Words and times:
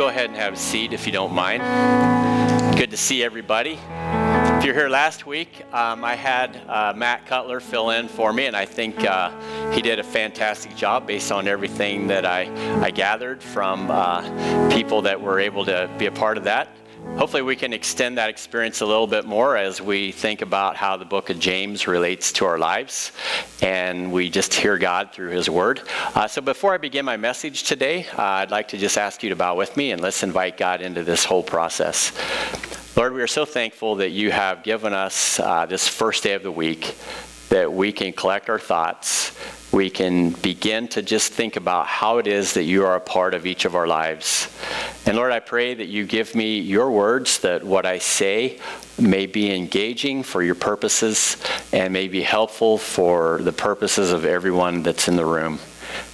Go 0.00 0.08
ahead 0.08 0.30
and 0.30 0.36
have 0.38 0.54
a 0.54 0.56
seat 0.56 0.94
if 0.94 1.04
you 1.04 1.12
don't 1.12 1.34
mind. 1.34 1.62
Good 2.78 2.90
to 2.90 2.96
see 2.96 3.22
everybody. 3.22 3.78
If 4.56 4.64
you're 4.64 4.72
here 4.72 4.88
last 4.88 5.26
week, 5.26 5.62
um, 5.74 6.06
I 6.06 6.14
had 6.14 6.56
uh, 6.66 6.94
Matt 6.96 7.26
Cutler 7.26 7.60
fill 7.60 7.90
in 7.90 8.08
for 8.08 8.32
me, 8.32 8.46
and 8.46 8.56
I 8.56 8.64
think 8.64 9.04
uh, 9.04 9.30
he 9.72 9.82
did 9.82 9.98
a 9.98 10.02
fantastic 10.02 10.74
job 10.74 11.06
based 11.06 11.30
on 11.30 11.46
everything 11.46 12.06
that 12.06 12.24
I, 12.24 12.50
I 12.82 12.90
gathered 12.90 13.42
from 13.42 13.90
uh, 13.90 14.70
people 14.70 15.02
that 15.02 15.20
were 15.20 15.38
able 15.38 15.66
to 15.66 15.90
be 15.98 16.06
a 16.06 16.12
part 16.12 16.38
of 16.38 16.44
that 16.44 16.74
hopefully 17.16 17.42
we 17.42 17.56
can 17.56 17.72
extend 17.72 18.18
that 18.18 18.30
experience 18.30 18.80
a 18.80 18.86
little 18.86 19.06
bit 19.06 19.24
more 19.24 19.56
as 19.56 19.80
we 19.80 20.12
think 20.12 20.42
about 20.42 20.76
how 20.76 20.96
the 20.96 21.04
book 21.04 21.30
of 21.30 21.38
James 21.38 21.86
relates 21.86 22.32
to 22.32 22.46
our 22.46 22.58
lives 22.58 23.12
and 23.62 24.10
we 24.12 24.30
just 24.30 24.54
hear 24.54 24.78
God 24.78 25.12
through 25.12 25.30
his 25.30 25.50
word. 25.50 25.82
Uh, 26.14 26.26
so 26.26 26.40
before 26.40 26.72
I 26.72 26.78
begin 26.78 27.04
my 27.04 27.16
message 27.16 27.64
today, 27.64 28.06
uh, 28.16 28.22
I'd 28.22 28.50
like 28.50 28.68
to 28.68 28.78
just 28.78 28.96
ask 28.96 29.22
you 29.22 29.28
to 29.30 29.36
bow 29.36 29.54
with 29.54 29.76
me 29.76 29.92
and 29.92 30.00
let's 30.00 30.22
invite 30.22 30.56
God 30.56 30.80
into 30.80 31.04
this 31.04 31.24
whole 31.24 31.42
process. 31.42 32.12
Lord, 32.96 33.12
we 33.12 33.22
are 33.22 33.26
so 33.26 33.44
thankful 33.44 33.96
that 33.96 34.10
you 34.10 34.30
have 34.30 34.62
given 34.62 34.92
us 34.92 35.38
uh, 35.40 35.66
this 35.66 35.86
first 35.88 36.22
day 36.22 36.32
of 36.32 36.42
the 36.42 36.52
week 36.52 36.96
that 37.50 37.72
we 37.72 37.92
can 37.92 38.12
collect 38.12 38.48
our 38.48 38.58
thoughts 38.58 39.36
we 39.72 39.88
can 39.88 40.30
begin 40.30 40.88
to 40.88 41.02
just 41.02 41.32
think 41.32 41.56
about 41.56 41.86
how 41.86 42.18
it 42.18 42.26
is 42.26 42.54
that 42.54 42.64
you 42.64 42.84
are 42.84 42.96
a 42.96 43.00
part 43.00 43.34
of 43.34 43.46
each 43.46 43.64
of 43.64 43.76
our 43.76 43.86
lives. 43.86 44.48
And 45.06 45.16
Lord, 45.16 45.32
I 45.32 45.40
pray 45.40 45.74
that 45.74 45.86
you 45.86 46.06
give 46.06 46.34
me 46.34 46.58
your 46.58 46.90
words, 46.90 47.38
that 47.40 47.62
what 47.62 47.86
I 47.86 47.98
say 47.98 48.58
may 48.98 49.26
be 49.26 49.54
engaging 49.54 50.22
for 50.22 50.42
your 50.42 50.56
purposes 50.56 51.36
and 51.72 51.92
may 51.92 52.08
be 52.08 52.22
helpful 52.22 52.78
for 52.78 53.38
the 53.42 53.52
purposes 53.52 54.12
of 54.12 54.24
everyone 54.24 54.82
that's 54.82 55.08
in 55.08 55.16
the 55.16 55.24
room. 55.24 55.58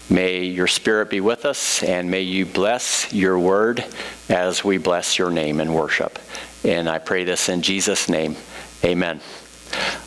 May 0.09 0.45
your 0.45 0.69
spirit 0.69 1.11
be 1.11 1.21
with 1.21 1.45
us 1.45 1.83
and 1.83 2.11
may 2.11 2.21
you 2.21 2.47
bless 2.47 3.13
your 3.13 3.39
word 3.39 3.85
as 4.29 4.63
we 4.63 4.79
bless 4.79 5.19
your 5.19 5.31
name 5.31 5.61
and 5.61 5.75
worship. 5.75 6.19
And 6.63 6.89
I 6.89 6.99
pray 6.99 7.25
this 7.25 7.49
in 7.49 7.63
Jesus' 7.63 8.09
name. 8.09 8.37
Amen. 8.85 9.21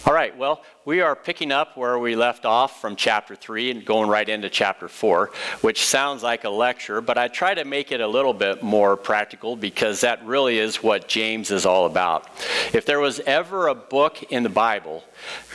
All 0.06 0.14
right, 0.14 0.36
well, 0.36 0.64
we 0.86 1.02
are 1.02 1.16
picking 1.16 1.52
up 1.52 1.78
where 1.78 2.00
we 2.00 2.16
left 2.16 2.46
off 2.46 2.82
from 2.82 2.96
chapter 2.96 3.36
3 3.36 3.72
and 3.72 3.86
going 3.86 4.10
right 4.10 4.28
into 4.28 4.50
chapter 4.50 4.88
4, 4.88 5.30
which 5.62 5.86
sounds 5.86 6.24
like 6.24 6.46
a 6.46 6.50
lecture, 6.50 7.00
but 7.00 7.18
I 7.18 7.28
try 7.28 7.54
to 7.54 7.64
make 7.64 7.92
it 7.92 8.02
a 8.02 8.08
little 8.08 8.34
bit 8.34 8.64
more 8.64 8.98
practical 8.98 9.56
because 9.56 10.02
that 10.02 10.26
really 10.26 10.58
is 10.58 10.82
what 10.82 11.08
James 11.08 11.52
is 11.52 11.66
all 11.66 11.86
about. 11.86 12.28
If 12.74 12.86
there 12.86 13.00
was 13.00 13.20
ever 13.20 13.68
a 13.68 13.76
book 13.76 14.24
in 14.32 14.42
the 14.44 14.50
Bible 14.50 15.04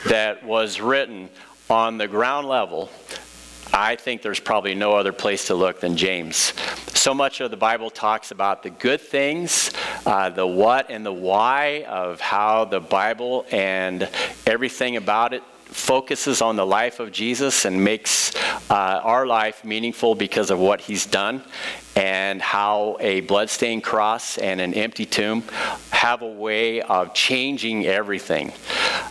that 0.07 0.45
was 0.45 0.79
written 0.79 1.29
on 1.69 1.97
the 1.97 2.07
ground 2.07 2.47
level, 2.47 2.89
I 3.77 3.97
think 3.97 4.21
there's 4.21 4.39
probably 4.39 4.73
no 4.73 4.93
other 4.93 5.11
place 5.11 5.47
to 5.47 5.53
look 5.53 5.81
than 5.81 5.97
James. 5.97 6.53
So 6.93 7.13
much 7.13 7.41
of 7.41 7.51
the 7.51 7.57
Bible 7.57 7.89
talks 7.89 8.31
about 8.31 8.63
the 8.63 8.69
good 8.69 9.01
things, 9.01 9.69
uh, 10.05 10.29
the 10.29 10.47
what 10.47 10.89
and 10.89 11.05
the 11.05 11.11
why 11.11 11.83
of 11.85 12.21
how 12.21 12.63
the 12.63 12.79
Bible 12.79 13.45
and 13.51 14.07
everything 14.47 14.95
about 14.95 15.33
it 15.33 15.43
focuses 15.65 16.41
on 16.41 16.55
the 16.55 16.65
life 16.65 17.01
of 17.01 17.11
Jesus 17.11 17.65
and 17.65 17.83
makes 17.83 18.33
uh, 18.69 19.01
our 19.03 19.27
life 19.27 19.65
meaningful 19.65 20.15
because 20.15 20.51
of 20.51 20.59
what 20.59 20.79
he's 20.79 21.05
done, 21.05 21.43
and 21.97 22.41
how 22.41 22.95
a 23.01 23.21
bloodstained 23.21 23.83
cross 23.83 24.37
and 24.37 24.61
an 24.61 24.73
empty 24.73 25.05
tomb 25.05 25.43
have 25.91 26.21
a 26.21 26.31
way 26.31 26.81
of 26.81 27.13
changing 27.13 27.85
everything. 27.85 28.53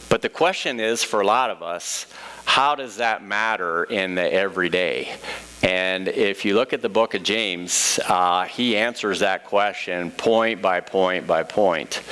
But 0.09 0.23
the 0.23 0.31
question 0.31 0.81
is 0.81 1.05
for 1.05 1.21
a 1.21 1.27
lot 1.27 1.51
of 1.51 1.63
us, 1.63 2.07
how 2.45 2.75
does 2.75 2.97
that 2.97 3.25
matter 3.25 3.85
in 3.85 4.15
the 4.15 4.33
everyday? 4.33 5.17
And 5.63 6.09
if 6.09 6.45
you 6.45 6.55
look 6.55 6.73
at 6.73 6.83
the 6.83 6.89
book 6.89 7.15
of 7.15 7.23
James, 7.23 7.99
uh, 8.07 8.45
he 8.45 8.77
answers 8.77 9.21
that 9.21 9.45
question 9.45 10.11
point 10.11 10.61
by 10.61 10.81
point 10.81 11.27
by 11.27 11.43
point. 11.43 12.03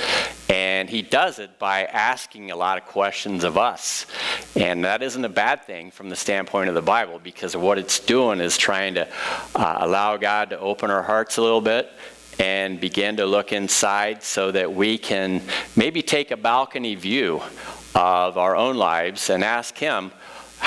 And 0.49 0.89
he 0.89 1.01
does 1.01 1.39
it 1.39 1.59
by 1.59 1.85
asking 1.85 2.51
a 2.51 2.55
lot 2.55 2.77
of 2.77 2.85
questions 2.85 3.43
of 3.43 3.57
us. 3.57 4.05
And 4.55 4.83
that 4.85 5.03
isn't 5.03 5.23
a 5.23 5.29
bad 5.29 5.63
thing 5.63 5.91
from 5.91 6.09
the 6.09 6.15
standpoint 6.15 6.69
of 6.69 6.75
the 6.75 6.81
Bible 6.81 7.19
because 7.23 7.55
what 7.55 7.77
it's 7.77 7.99
doing 7.99 8.39
is 8.39 8.57
trying 8.57 8.95
to 8.95 9.07
uh, 9.55 9.77
allow 9.79 10.17
God 10.17 10.49
to 10.49 10.59
open 10.59 10.89
our 10.89 11.03
hearts 11.03 11.37
a 11.37 11.41
little 11.41 11.61
bit 11.61 11.91
and 12.39 12.79
begin 12.79 13.17
to 13.17 13.25
look 13.25 13.53
inside 13.53 14.23
so 14.23 14.51
that 14.51 14.73
we 14.73 14.97
can 14.97 15.41
maybe 15.75 16.01
take 16.01 16.31
a 16.31 16.37
balcony 16.37 16.95
view 16.95 17.41
of 17.95 18.37
our 18.37 18.55
own 18.55 18.75
lives 18.75 19.29
and 19.29 19.43
ask 19.43 19.77
Him, 19.77 20.11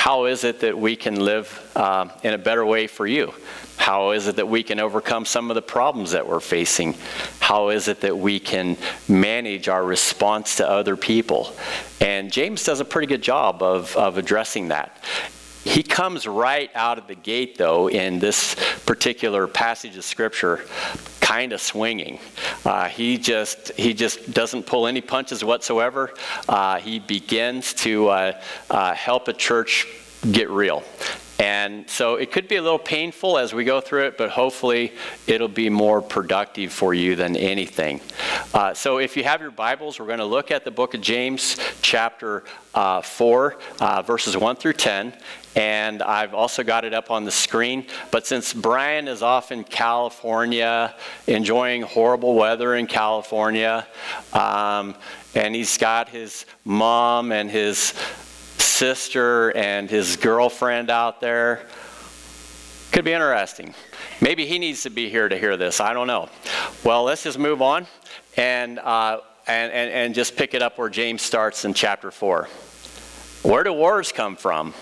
how 0.06 0.26
is 0.26 0.44
it 0.44 0.60
that 0.60 0.78
we 0.78 0.94
can 0.94 1.18
live 1.18 1.68
uh, 1.74 2.06
in 2.22 2.32
a 2.32 2.38
better 2.38 2.64
way 2.64 2.86
for 2.86 3.08
you? 3.08 3.34
How 3.76 4.12
is 4.12 4.28
it 4.28 4.36
that 4.36 4.46
we 4.46 4.62
can 4.62 4.78
overcome 4.78 5.24
some 5.24 5.50
of 5.50 5.56
the 5.56 5.62
problems 5.62 6.12
that 6.12 6.28
we're 6.28 6.38
facing? 6.38 6.94
How 7.40 7.70
is 7.70 7.88
it 7.88 8.02
that 8.02 8.16
we 8.16 8.38
can 8.38 8.76
manage 9.08 9.66
our 9.66 9.84
response 9.84 10.58
to 10.58 10.70
other 10.70 10.96
people? 10.96 11.52
And 12.00 12.30
James 12.30 12.62
does 12.62 12.78
a 12.78 12.84
pretty 12.84 13.08
good 13.08 13.20
job 13.20 13.64
of, 13.64 13.96
of 13.96 14.16
addressing 14.16 14.68
that. 14.68 14.96
He 15.66 15.82
comes 15.82 16.28
right 16.28 16.70
out 16.76 16.96
of 16.96 17.08
the 17.08 17.16
gate, 17.16 17.58
though, 17.58 17.88
in 17.88 18.20
this 18.20 18.54
particular 18.86 19.48
passage 19.48 19.96
of 19.96 20.04
Scripture, 20.04 20.64
kind 21.20 21.52
of 21.52 21.60
swinging. 21.60 22.20
Uh, 22.64 22.88
he 22.88 23.18
just 23.18 23.72
he 23.72 23.92
just 23.92 24.32
doesn't 24.32 24.64
pull 24.64 24.86
any 24.86 25.00
punches 25.00 25.42
whatsoever. 25.42 26.14
Uh, 26.48 26.78
he 26.78 27.00
begins 27.00 27.74
to 27.74 28.08
uh, 28.08 28.40
uh 28.70 28.94
help 28.94 29.26
a 29.26 29.32
church 29.32 29.88
get 30.30 30.48
real. 30.50 30.84
And 31.38 31.88
so 31.88 32.14
it 32.14 32.32
could 32.32 32.48
be 32.48 32.56
a 32.56 32.62
little 32.62 32.78
painful 32.78 33.36
as 33.36 33.52
we 33.52 33.64
go 33.64 33.80
through 33.80 34.06
it, 34.06 34.16
but 34.16 34.30
hopefully 34.30 34.92
it'll 35.26 35.48
be 35.48 35.68
more 35.68 36.00
productive 36.00 36.72
for 36.72 36.94
you 36.94 37.14
than 37.14 37.36
anything. 37.36 38.00
Uh, 38.54 38.72
so 38.72 38.98
if 38.98 39.16
you 39.16 39.24
have 39.24 39.42
your 39.42 39.50
Bibles, 39.50 40.00
we're 40.00 40.06
going 40.06 40.18
to 40.18 40.24
look 40.24 40.50
at 40.50 40.64
the 40.64 40.70
book 40.70 40.94
of 40.94 41.02
James, 41.02 41.58
chapter 41.82 42.44
uh, 42.74 43.02
4, 43.02 43.58
uh, 43.80 44.02
verses 44.02 44.36
1 44.36 44.56
through 44.56 44.72
10. 44.74 45.12
And 45.56 46.02
I've 46.02 46.34
also 46.34 46.62
got 46.62 46.84
it 46.84 46.94
up 46.94 47.10
on 47.10 47.24
the 47.24 47.30
screen. 47.30 47.86
But 48.10 48.26
since 48.26 48.52
Brian 48.52 49.08
is 49.08 49.22
off 49.22 49.52
in 49.52 49.64
California, 49.64 50.94
enjoying 51.26 51.82
horrible 51.82 52.34
weather 52.34 52.74
in 52.76 52.86
California, 52.86 53.86
um, 54.32 54.94
and 55.34 55.54
he's 55.54 55.76
got 55.76 56.08
his 56.08 56.46
mom 56.64 57.32
and 57.32 57.50
his 57.50 57.94
sister 58.76 59.56
and 59.56 59.88
his 59.88 60.16
girlfriend 60.16 60.90
out 60.90 61.20
there. 61.22 61.62
Could 62.92 63.06
be 63.06 63.12
interesting. 63.12 63.74
Maybe 64.20 64.44
he 64.46 64.58
needs 64.58 64.82
to 64.82 64.90
be 64.90 65.08
here 65.08 65.28
to 65.28 65.38
hear 65.38 65.56
this. 65.56 65.80
I 65.80 65.94
don't 65.94 66.06
know. 66.06 66.28
Well, 66.84 67.04
let's 67.04 67.22
just 67.22 67.38
move 67.38 67.62
on 67.62 67.86
and, 68.36 68.78
uh, 68.78 69.20
and, 69.46 69.72
and, 69.72 69.90
and 69.90 70.14
just 70.14 70.36
pick 70.36 70.52
it 70.52 70.60
up 70.60 70.76
where 70.76 70.90
James 70.90 71.22
starts 71.22 71.64
in 71.64 71.72
chapter 71.72 72.10
4. 72.10 72.48
Where 73.42 73.64
do 73.64 73.72
wars 73.72 74.12
come 74.12 74.36
from? 74.36 74.74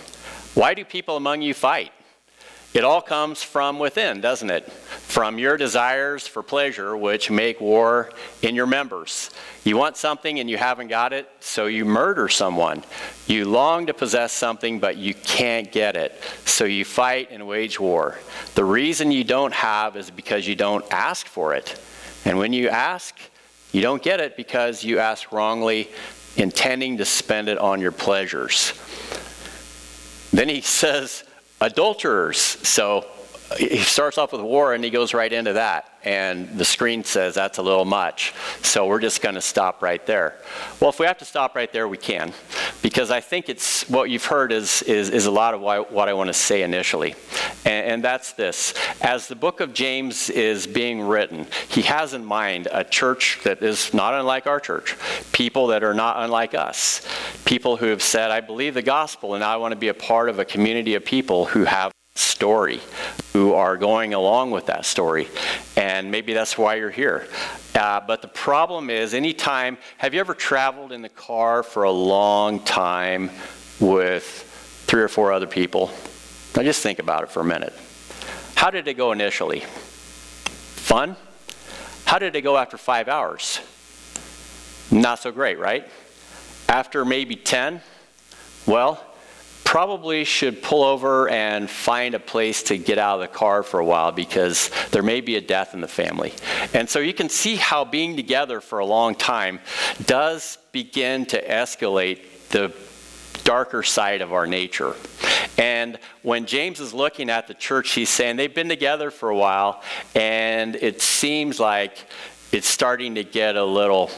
Why 0.55 0.75
do 0.75 0.85
people 0.85 1.17
among 1.17 1.43
you 1.43 1.55
fight? 1.55 1.93
It 2.75 2.83
all 2.83 3.01
comes 3.01 3.41
from 3.41 3.79
within, 3.79 4.21
doesn't 4.21 4.51
it? 4.51 4.65
From 4.69 5.39
your 5.39 5.57
desires 5.57 6.27
for 6.27 6.43
pleasure, 6.43 6.97
which 6.97 7.31
make 7.31 7.61
war 7.61 8.11
in 8.43 8.57
your 8.57 8.67
members. 8.67 9.31
You 9.63 9.77
want 9.77 9.97
something 9.97 10.41
and 10.41 10.51
you 10.51 10.57
haven't 10.57 10.89
got 10.89 11.13
it, 11.13 11.31
so 11.39 11.67
you 11.67 11.85
murder 11.85 12.29
someone. 12.29 12.83
You 13.29 13.45
long 13.45 13.87
to 13.87 13.95
possess 13.95 14.33
something, 14.33 14.81
but 14.81 14.97
you 14.97 15.15
can't 15.15 15.71
get 15.71 15.95
it, 15.95 16.21
so 16.47 16.65
you 16.65 16.85
fight 16.85 17.29
and 17.31 17.47
wage 17.47 17.79
war. 17.79 18.19
The 18.57 18.65
reason 18.65 19.13
you 19.13 19.23
don't 19.23 19.55
have 19.55 19.97
is 19.97 20.11
because 20.11 20.49
you 20.49 20.57
don't 20.57 20.85
ask 20.93 21.29
for 21.29 21.55
it. 21.55 21.81
And 22.25 22.39
when 22.39 22.53
you 22.53 22.71
ask, 22.71 23.17
you 23.71 23.83
don't 23.83 24.03
get 24.03 24.19
it 24.19 24.37
because 24.37 24.83
you 24.83 24.99
ask 24.99 25.31
wrongly, 25.31 25.91
intending 26.37 26.97
to 26.97 27.05
spend 27.05 27.49
it 27.49 27.59
on 27.59 27.81
your 27.81 27.93
pleasures. 27.93 28.73
Then 30.33 30.49
he 30.49 30.61
says, 30.61 31.23
adulterers. 31.65 32.39
So 32.39 33.07
he 33.59 33.79
starts 33.79 34.19
off 34.19 34.33
with 34.33 34.41
war 34.41 34.75
and 34.75 34.83
he 34.83 34.91
goes 34.91 35.15
right 35.15 35.33
into 35.33 35.55
that 35.55 35.91
and 36.03 36.49
the 36.59 36.65
screen 36.65 37.05
says 37.05 37.35
that's 37.35 37.59
a 37.59 37.63
little 37.63 37.85
much. 37.85 38.35
So 38.63 38.87
we're 38.87 39.01
just 39.01 39.23
going 39.23 39.35
to 39.37 39.41
stop 39.41 39.83
right 39.83 40.05
there. 40.07 40.39
Well, 40.81 40.91
if 40.91 40.99
we 40.99 41.07
have 41.07 41.19
to 41.19 41.25
stop 41.25 41.55
right 41.55 41.73
there, 41.73 41.89
we 41.89 41.97
can, 41.97 42.33
because 42.85 43.11
I 43.11 43.21
think 43.21 43.49
it's 43.49 43.89
what 43.89 44.11
you've 44.11 44.27
heard 44.27 44.53
is, 44.53 44.83
is, 44.83 45.09
is 45.09 45.25
a 45.25 45.31
lot 45.31 45.55
of 45.55 45.63
why, 45.63 45.79
what 45.79 46.07
I 46.07 46.13
want 46.13 46.29
to 46.29 46.35
say 46.35 46.63
initially. 46.63 47.15
And, 47.65 47.87
and 47.87 48.05
that's 48.05 48.35
this. 48.35 48.75
As 49.01 49.27
the 49.27 49.35
book 49.35 49.61
of 49.61 49.73
James 49.73 50.29
is 50.29 50.67
being 50.67 51.01
written, 51.01 51.47
he 51.71 51.81
has 51.81 52.13
in 52.13 52.23
mind 52.23 52.69
a 52.71 52.85
church 52.85 53.41
that 53.45 53.63
is 53.63 53.95
not 53.95 54.13
unlike 54.13 54.47
our 54.47 54.61
church, 54.61 54.97
people 55.33 55.69
that 55.69 55.83
are 55.83 55.95
not 55.95 56.23
unlike 56.23 56.53
us, 56.55 57.01
people 57.47 57.79
who 57.79 57.87
have 57.87 58.03
said, 58.03 58.31
I 58.31 58.43
believe 58.43 58.75
the 58.75 58.83
gospel 58.83 59.35
and 59.35 59.43
I 59.43 59.57
want 59.57 59.73
to 59.73 59.79
be 59.79 59.89
a 59.89 59.95
part 59.95 60.29
of 60.29 60.39
a 60.39 60.45
community 60.45 60.95
of 60.95 61.07
people 61.07 61.47
who 61.47 61.65
have 61.65 61.91
story, 62.17 62.81
who 63.33 63.55
are 63.55 63.77
going 63.77 64.15
along 64.15 64.51
with 64.51 64.67
that 64.67 64.85
story. 64.85 65.29
And 65.77 66.11
maybe 66.11 66.33
that's 66.35 66.59
why 66.59 66.75
you're 66.75 66.91
here. 66.91 67.27
Uh, 67.75 68.01
but 68.07 68.23
the 68.23 68.29
problem 68.29 68.91
is, 68.91 69.15
anytime, 69.15 69.79
have 69.99 70.15
you 70.15 70.21
ever 70.21 70.35
traveled 70.35 70.93
in 70.93 71.03
the 71.03 71.09
car 71.09 71.63
for 71.63 71.85
a 71.85 71.91
long 71.91 72.61
time 72.61 73.31
with 73.81 74.25
three 74.87 75.03
or 75.03 75.09
four 75.09 75.33
other 75.33 75.47
people? 75.47 75.91
Now 76.55 76.63
just 76.63 76.83
think 76.83 76.99
about 76.99 77.23
it 77.25 77.31
for 77.31 77.41
a 77.41 77.45
minute. 77.45 77.73
How 78.55 78.71
did 78.71 78.87
it 78.87 78.95
go 78.95 79.13
initially? 79.13 79.61
Fun? 79.61 81.17
How 82.05 82.19
did 82.19 82.37
it 82.37 82.43
go 82.43 82.57
after 82.57 82.77
five 82.77 83.09
hours? 83.09 83.61
Not 84.91 85.19
so 85.19 85.33
great, 85.33 85.59
right? 85.59 85.89
After 86.69 87.05
maybe 87.05 87.35
10, 87.35 87.81
well, 88.67 89.05
probably 89.75 90.23
should 90.23 90.63
pull 90.63 90.85
over 90.85 91.29
and 91.29 91.69
find 91.69 92.15
a 92.15 92.21
place 92.21 92.63
to 92.63 92.79
get 92.79 92.97
out 92.97 93.17
of 93.17 93.21
the 93.23 93.37
car 93.37 93.65
for 93.65 93.81
a 93.81 93.85
while 93.85 94.13
because 94.13 94.71
there 94.93 95.03
may 95.03 95.21
be 95.21 95.35
a 95.35 95.41
death 95.41 95.75
in 95.75 95.81
the 95.81 95.89
family. 95.89 96.33
And 96.73 96.89
so 96.89 97.01
you 97.01 97.13
can 97.13 97.29
see 97.29 97.57
how 97.57 97.85
being 97.85 98.15
together 98.15 98.61
for 98.61 98.79
a 98.79 98.87
long 98.87 99.17
time 99.17 99.59
does 100.07 100.59
begin 100.71 101.27
to 101.27 101.45
escalate 101.45 102.21
the 102.51 102.73
darker 103.43 103.83
side 103.83 104.21
of 104.21 104.33
our 104.33 104.47
nature. 104.47 104.95
And 105.59 105.99
when 106.23 106.47
James 106.47 106.79
is 106.79 106.95
looking 106.95 107.29
at 107.29 107.49
the 107.49 107.55
church, 107.55 107.95
he's 107.95 108.11
saying 108.11 108.37
they've 108.37 108.55
been 108.55 108.69
together 108.69 109.11
for 109.11 109.29
a 109.31 109.37
while, 109.37 109.83
and 110.15 110.77
it 110.77 111.03
seems 111.03 111.59
like 111.59 112.07
it's 112.53 112.69
starting 112.69 113.17
to 113.17 113.25
get 113.25 113.57
a 113.57 113.65
little 113.65 114.09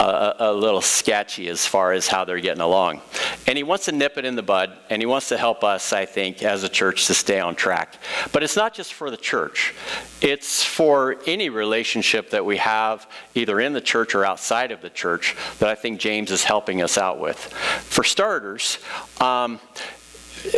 a, 0.00 0.36
a, 0.38 0.52
little 0.52 0.80
sketchy 0.80 1.48
as 1.48 1.66
far 1.66 1.92
as 1.92 2.08
how 2.08 2.24
they're 2.24 2.40
getting 2.40 2.62
along. 2.62 3.02
And 3.46 3.56
he 3.56 3.62
wants 3.62 3.84
to 3.84 3.92
nip 3.92 4.16
it 4.16 4.24
in 4.24 4.34
the 4.34 4.42
bud, 4.42 4.72
and 4.88 5.02
he 5.02 5.06
wants 5.06 5.28
to 5.28 5.36
help 5.36 5.62
us, 5.62 5.92
I 5.92 6.06
think, 6.06 6.42
as 6.42 6.64
a 6.64 6.68
church 6.68 7.06
to 7.08 7.14
stay 7.14 7.38
on 7.38 7.54
track. 7.54 7.96
But 8.32 8.42
it's 8.42 8.56
not 8.56 8.72
just 8.72 8.94
for 8.94 9.10
the 9.10 9.16
church, 9.16 9.74
it's 10.22 10.64
for 10.64 11.18
any 11.26 11.50
relationship 11.50 12.30
that 12.30 12.44
we 12.44 12.56
have, 12.56 13.06
either 13.34 13.60
in 13.60 13.72
the 13.74 13.80
church 13.80 14.14
or 14.14 14.24
outside 14.24 14.72
of 14.72 14.80
the 14.80 14.90
church, 14.90 15.36
that 15.58 15.68
I 15.68 15.74
think 15.74 16.00
James 16.00 16.30
is 16.30 16.44
helping 16.44 16.80
us 16.80 16.96
out 16.96 17.20
with. 17.20 17.38
For 17.38 18.02
starters, 18.02 18.78
um, 19.20 19.60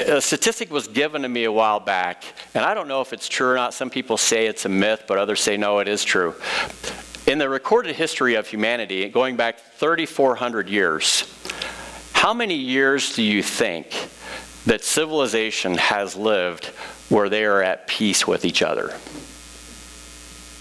a 0.07 0.21
statistic 0.21 0.71
was 0.71 0.87
given 0.87 1.23
to 1.23 1.29
me 1.29 1.45
a 1.45 1.53
while 1.53 1.81
back, 1.81 2.23
and 2.55 2.65
I 2.65 2.75
don't 2.75 2.87
know 2.87 3.01
if 3.01 3.13
it's 3.13 3.29
true 3.29 3.51
or 3.51 3.55
not. 3.57 3.75
Some 3.75 3.91
people 3.91 4.17
say 4.17 4.47
it's 4.47 4.65
a 4.65 4.69
myth, 4.69 5.05
but 5.09 5.19
others 5.19 5.41
say 5.41 5.57
no, 5.57 5.81
it 5.81 5.89
is 5.89 6.05
true. 6.05 6.37
In 7.25 7.39
the 7.39 7.49
recorded 7.49 7.95
history 7.95 8.35
of 8.35 8.49
humanity, 8.49 9.09
going 9.09 9.37
back 9.37 9.61
3,400 9.77 10.69
years, 10.69 11.33
how 12.13 12.35
many 12.35 12.57
years 12.57 13.15
do 13.15 13.23
you 13.23 13.45
think 13.45 14.09
that 14.67 14.83
civilization 14.83 15.77
has 15.77 16.17
lived 16.17 16.67
where 17.09 17.29
they 17.29 17.45
are 17.45 17.63
at 17.63 17.87
peace 17.87 18.27
with 18.27 18.45
each 18.45 18.61
other? 18.61 18.93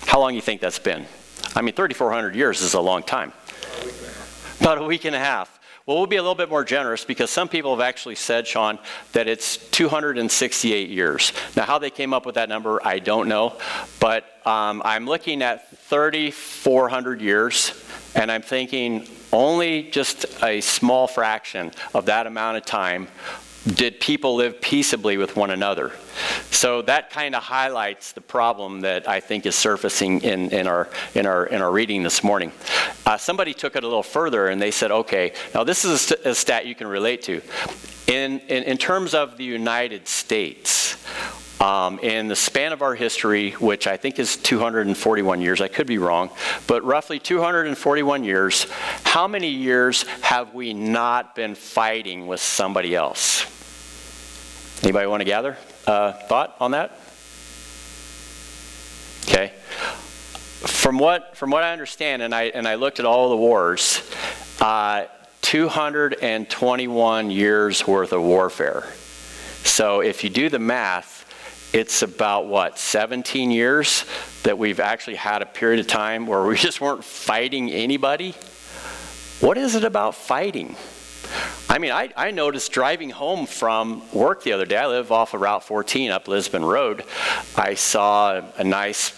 How 0.05 0.19
long 0.19 0.31
do 0.31 0.35
you 0.35 0.41
think 0.41 0.61
that's 0.61 0.77
been? 0.77 1.07
I 1.55 1.61
mean, 1.61 1.73
3,400 1.73 2.35
years 2.35 2.61
is 2.61 2.75
a 2.75 2.81
long 2.81 3.01
time. 3.01 3.33
About 4.59 4.77
a 4.77 4.83
week 4.83 5.05
and 5.05 5.15
a 5.15 5.19
half. 5.19 5.59
Well, 5.87 5.97
we'll 5.97 6.05
be 6.05 6.17
a 6.17 6.21
little 6.21 6.35
bit 6.35 6.49
more 6.49 6.63
generous 6.63 7.05
because 7.05 7.31
some 7.31 7.47
people 7.47 7.75
have 7.75 7.81
actually 7.81 8.13
said, 8.13 8.45
Sean, 8.45 8.77
that 9.13 9.27
it's 9.27 9.57
268 9.57 10.89
years. 10.89 11.33
Now, 11.55 11.63
how 11.63 11.79
they 11.79 11.89
came 11.89 12.13
up 12.13 12.23
with 12.23 12.35
that 12.35 12.49
number, 12.49 12.79
I 12.85 12.99
don't 12.99 13.27
know. 13.27 13.57
But 13.99 14.25
um, 14.45 14.83
I'm 14.85 15.07
looking 15.07 15.41
at 15.41 15.75
3,400 15.87 17.19
years, 17.19 17.83
and 18.13 18.31
I'm 18.31 18.43
thinking 18.43 19.07
only 19.33 19.89
just 19.89 20.25
a 20.43 20.61
small 20.61 21.07
fraction 21.07 21.71
of 21.95 22.05
that 22.05 22.27
amount 22.27 22.57
of 22.57 22.65
time 22.65 23.07
did 23.67 23.99
people 23.99 24.35
live 24.35 24.59
peaceably 24.59 25.17
with 25.17 25.35
one 25.35 25.51
another? 25.51 25.91
So 26.49 26.81
that 26.83 27.11
kind 27.11 27.35
of 27.35 27.43
highlights 27.43 28.11
the 28.11 28.21
problem 28.21 28.81
that 28.81 29.07
I 29.07 29.19
think 29.19 29.45
is 29.45 29.55
surfacing 29.55 30.21
in, 30.21 30.49
in, 30.49 30.67
our, 30.67 30.89
in, 31.13 31.25
our, 31.25 31.45
in 31.45 31.61
our 31.61 31.71
reading 31.71 32.01
this 32.01 32.23
morning. 32.23 32.51
Uh, 33.05 33.17
somebody 33.17 33.53
took 33.53 33.75
it 33.75 33.83
a 33.83 33.87
little 33.87 34.03
further 34.03 34.47
and 34.47 34.61
they 34.61 34.71
said, 34.71 34.91
okay, 34.91 35.33
now 35.53 35.63
this 35.63 35.85
is 35.85 35.91
a, 35.91 35.97
st- 35.97 36.25
a 36.25 36.35
stat 36.35 36.65
you 36.65 36.73
can 36.73 36.87
relate 36.87 37.21
to. 37.23 37.41
In, 38.07 38.39
in, 38.41 38.63
in 38.63 38.77
terms 38.77 39.13
of 39.13 39.37
the 39.37 39.43
United 39.43 40.07
States, 40.07 40.97
um, 41.61 41.99
in 41.99 42.27
the 42.27 42.35
span 42.35 42.73
of 42.73 42.81
our 42.81 42.95
history, 42.95 43.51
which 43.51 43.85
I 43.85 43.95
think 43.95 44.17
is 44.17 44.35
241 44.35 45.41
years, 45.41 45.61
I 45.61 45.67
could 45.67 45.85
be 45.85 45.99
wrong, 45.99 46.31
but 46.65 46.83
roughly 46.83 47.19
241 47.19 48.23
years, 48.23 48.65
how 49.03 49.27
many 49.27 49.49
years 49.49 50.03
have 50.21 50.55
we 50.55 50.73
not 50.73 51.35
been 51.35 51.53
fighting 51.53 52.25
with 52.25 52.39
somebody 52.39 52.95
else? 52.95 53.45
Anybody 54.83 55.05
want 55.05 55.21
to 55.21 55.25
gather 55.25 55.55
uh, 55.85 56.13
thought 56.13 56.55
on 56.59 56.71
that? 56.71 56.99
Okay. 59.27 59.53
From 60.65 60.97
what 60.97 61.37
from 61.37 61.51
what 61.51 61.63
I 61.63 61.71
understand, 61.73 62.21
and 62.21 62.33
I 62.33 62.45
and 62.45 62.67
I 62.67 62.75
looked 62.75 62.99
at 62.99 63.05
all 63.05 63.29
the 63.29 63.37
wars, 63.37 64.01
uh, 64.59 65.05
221 65.41 67.31
years 67.31 67.87
worth 67.87 68.13
of 68.13 68.21
warfare. 68.21 68.83
So 69.63 70.01
if 70.01 70.23
you 70.23 70.29
do 70.29 70.49
the 70.49 70.59
math, 70.59 71.10
it's 71.73 72.01
about 72.01 72.47
what 72.47 72.77
17 72.77 73.51
years 73.51 74.05
that 74.43 74.57
we've 74.57 74.79
actually 74.79 75.15
had 75.15 75.41
a 75.41 75.45
period 75.45 75.79
of 75.79 75.87
time 75.87 76.27
where 76.27 76.43
we 76.43 76.55
just 76.67 76.81
weren't 76.81 77.03
fighting 77.03 77.71
anybody? 77.71 78.35
What 79.39 79.57
is 79.57 79.75
it 79.75 79.83
about 79.83 80.15
fighting? 80.15 80.75
I 81.69 81.77
mean 81.77 81.91
i, 81.91 82.09
I 82.17 82.31
noticed 82.31 82.73
driving 82.73 83.09
home 83.09 83.45
from 83.45 84.01
work 84.11 84.43
the 84.43 84.51
other 84.51 84.65
day 84.65 84.75
i 84.77 84.87
live 84.87 85.11
off 85.11 85.33
of 85.33 85.39
route 85.39 85.63
14 85.63 86.11
up 86.11 86.27
lisbon 86.27 86.65
road 86.65 87.05
i 87.55 87.73
saw 87.73 88.41
a 88.57 88.63
nice 88.65 89.13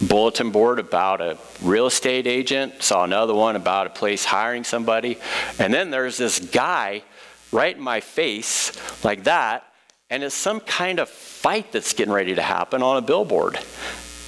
bulletin 0.00 0.52
board 0.52 0.78
about 0.78 1.20
a 1.20 1.36
real 1.60 1.86
estate 1.86 2.28
agent 2.28 2.80
saw 2.80 3.02
another 3.02 3.34
one 3.34 3.56
about 3.56 3.88
a 3.88 3.90
place 3.90 4.24
hiring 4.24 4.62
somebody 4.62 5.18
and 5.58 5.74
then 5.74 5.90
there's 5.90 6.16
this 6.16 6.38
guy 6.38 7.02
right 7.50 7.76
in 7.76 7.82
my 7.82 8.00
face 8.00 8.70
like 9.04 9.24
that 9.24 9.64
and 10.14 10.22
it's 10.22 10.36
some 10.36 10.60
kind 10.60 11.00
of 11.00 11.08
fight 11.08 11.72
that's 11.72 11.92
getting 11.92 12.14
ready 12.14 12.36
to 12.36 12.40
happen 12.40 12.84
on 12.84 12.96
a 12.96 13.02
billboard. 13.02 13.58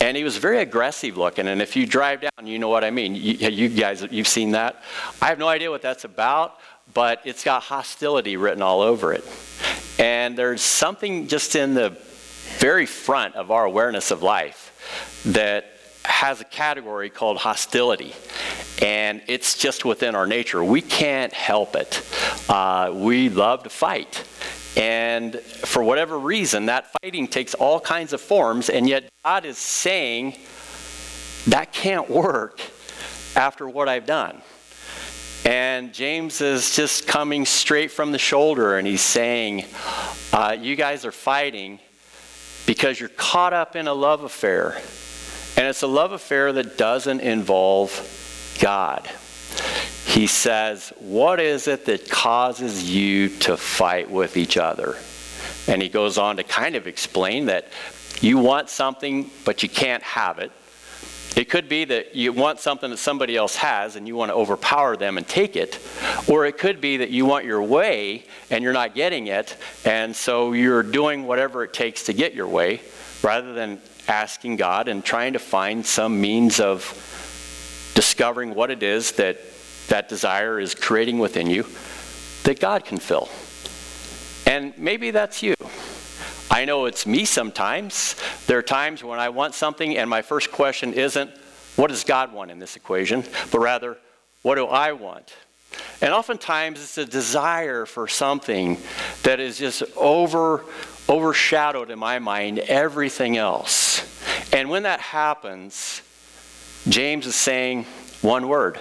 And 0.01 0.17
he 0.17 0.25
was 0.25 0.37
very 0.37 0.59
aggressive 0.59 1.17
looking. 1.17 1.47
And 1.47 1.63
if 1.63 1.77
you 1.77 1.87
drive 1.87 2.23
down, 2.23 2.45
you 2.45 2.59
know 2.59 2.69
what 2.69 2.83
I 2.83 2.91
mean. 2.91 3.15
You, 3.15 3.35
you, 3.35 3.69
guys, 3.69 4.05
you've 4.11 4.27
seen 4.27 4.51
that. 4.51 4.83
I 5.23 5.27
have 5.27 5.39
no 5.39 5.47
idea 5.47 5.71
what 5.71 5.83
that's 5.83 6.03
about, 6.03 6.59
but 6.93 7.21
it's 7.25 7.45
got 7.45 7.63
hostility 7.63 8.37
written 8.37 8.63
all 8.63 8.81
over 8.81 9.13
it. 9.13 9.25
And 10.01 10.37
there's 10.37 10.61
something 10.61 11.29
just 11.29 11.55
in 11.55 11.75
the 11.75 11.91
very 12.59 12.85
front 12.85 13.37
of 13.37 13.53
our 13.53 13.65
awareness 13.65 14.11
of 14.11 14.25
life 14.25 15.23
that 15.27 15.67
has 16.05 16.41
a 16.41 16.45
category 16.45 17.11
called 17.11 17.37
hostility. 17.37 18.13
And 18.83 19.23
it's 19.29 19.57
just 19.57 19.85
within 19.85 20.17
our 20.17 20.27
nature. 20.27 20.65
We 20.65 20.83
can't 20.83 21.33
help 21.33 21.77
it. 21.77 22.03
Uh, 22.49 22.91
we 22.93 23.29
love 23.29 23.63
to 23.63 23.71
fight. 23.71 24.25
And 24.77 25.41
for 25.41 25.83
whatever 25.83 26.19
reason, 26.19 26.67
that 26.67 26.93
fighting 27.01 27.29
takes 27.29 27.55
all 27.55 27.81
kinds 27.81 28.13
of 28.13 28.21
forms, 28.21 28.69
and 28.69 28.89
yet 28.89 29.09
God 29.25 29.47
is 29.47 29.57
saying, 29.57 30.37
that 31.47 31.73
can't 31.73 32.11
work 32.11 32.61
after 33.35 33.69
what 33.69 33.89
I've 33.89 34.07
done. 34.07 34.43
And 35.45 35.95
James 35.95 36.41
is 36.41 36.75
just 36.75 37.07
coming 37.07 37.47
straight 37.47 37.93
from 37.93 38.11
the 38.11 38.19
shoulder, 38.19 38.79
and 38.79 38.87
he's 38.87 39.01
saying, 39.01 39.65
uh, 40.33 40.57
You 40.59 40.75
guys 40.75 41.05
are 41.05 41.13
fighting 41.13 41.79
because 42.67 42.99
you're 42.99 43.09
caught 43.11 43.53
up 43.53 43.77
in 43.77 43.87
a 43.87 43.95
love 43.95 44.25
affair. 44.25 44.81
And 45.57 45.67
it's 45.67 45.83
a 45.83 45.87
love 45.87 46.13
affair 46.13 46.53
that 46.53 46.77
doesn't 46.77 47.21
involve 47.21 48.59
God 48.61 49.09
he 50.17 50.27
says, 50.27 50.95
What 50.99 51.41
is 51.41 51.69
it 51.69 51.85
that 51.85 52.09
causes 52.09 52.91
you 52.91 53.29
to 53.41 53.55
fight 53.55 54.11
with 54.11 54.39
each 54.39 54.57
other? 54.57 54.97
And 55.69 55.83
he 55.83 55.91
goes 55.91 56.17
on 56.17 56.39
to 56.39 56.43
kind 56.43 56.75
of 56.75 56.87
explain 56.87 57.47
that 57.47 57.69
you 58.23 58.39
want 58.39 58.71
something, 58.71 59.31
but 59.45 59.63
you 59.63 59.69
can't 59.69 60.03
have 60.03 60.39
it. 60.39 60.53
It 61.37 61.51
could 61.51 61.69
be 61.69 61.85
that 61.85 62.17
you 62.17 62.33
want 62.33 62.61
something 62.61 62.89
that 62.89 62.97
somebody 62.97 63.37
else 63.37 63.57
has 63.57 63.95
and 63.95 64.09
you 64.09 64.17
want 64.17 64.31
to 64.31 64.35
overpower 64.35 64.97
them 64.97 65.19
and 65.19 65.29
take 65.29 65.55
it. 65.55 65.79
Or 66.29 66.47
it 66.47 66.57
could 66.57 66.81
be 66.81 66.97
that 66.97 67.11
you 67.11 67.27
want 67.27 67.45
your 67.45 67.63
way 67.63 68.25
and 68.49 68.65
you're 68.65 68.73
not 68.73 68.95
getting 68.95 69.27
it, 69.27 69.55
and 69.85 70.17
so 70.17 70.55
you're 70.55 70.83
doing 70.83 71.27
whatever 71.27 71.63
it 71.63 71.75
takes 71.75 72.05
to 72.05 72.15
get 72.15 72.33
your 72.33 72.49
way 72.49 72.81
rather 73.23 73.53
than 73.53 73.83
asking 74.09 74.57
God 74.57 74.89
and 74.89 75.05
trying 75.05 75.35
to 75.35 75.39
find 75.39 75.85
some 75.85 76.23
means 76.23 76.59
of 76.59 76.85
discovering 77.95 78.55
what 78.55 78.71
it 78.71 78.83
is 78.83 79.13
that 79.13 79.37
that 79.89 80.09
desire 80.09 80.59
is 80.59 80.75
creating 80.75 81.19
within 81.19 81.49
you 81.49 81.67
that 82.45 82.61
God 82.61 82.85
can 82.85 82.99
fill. 82.99 83.29
And 84.47 84.77
maybe 84.79 85.11
that's 85.11 85.43
you. 85.43 85.55
I 86.51 86.65
know 86.65 86.87
it's 86.87 87.07
me 87.07 87.25
sometimes. 87.25 88.15
There 88.47 88.59
are 88.59 88.63
times 88.63 89.03
when 89.03 89.19
I 89.19 89.29
want 89.29 89.55
something, 89.55 89.97
and 89.97 90.09
my 90.09 90.23
first 90.23 90.53
question 90.53 90.95
isn't, 90.95 91.31
what 91.75 91.89
does 91.89 92.05
God 92.05 92.33
want 92.33 92.51
in 92.51 92.59
this 92.59 92.77
equation? 92.77 93.25
But 93.51 93.59
rather, 93.59 93.99
what 94.43 94.55
do 94.55 94.67
I 94.67 94.93
want? 94.93 95.35
And 96.01 96.13
oftentimes 96.13 96.81
it's 96.81 96.99
a 96.99 97.05
desire 97.05 97.85
for 97.85 98.09
something 98.09 98.79
that 99.25 99.41
is 99.41 99.59
just 99.59 99.83
over 99.97 100.65
overshadowed 101.09 101.91
in 101.91 101.99
my 101.99 102.19
mind 102.19 102.59
everything 102.59 103.37
else. 103.37 104.03
And 104.53 104.71
when 104.71 104.85
that 104.85 105.01
happens, 105.01 106.03
James 106.89 107.27
is 107.27 107.37
saying 107.37 107.85
one 108.23 108.49
word 108.49 108.79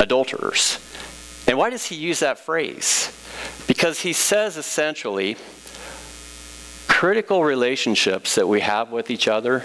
adulterers. 0.00 0.78
And 1.46 1.56
why 1.56 1.70
does 1.70 1.84
he 1.84 1.94
use 1.94 2.20
that 2.20 2.38
phrase? 2.38 3.16
Because 3.68 4.00
he 4.00 4.12
says 4.12 4.56
essentially, 4.56 5.36
critical 6.88 7.44
relationships 7.44 8.34
that 8.34 8.48
we 8.48 8.60
have 8.60 8.90
with 8.90 9.10
each 9.10 9.28
other 9.28 9.64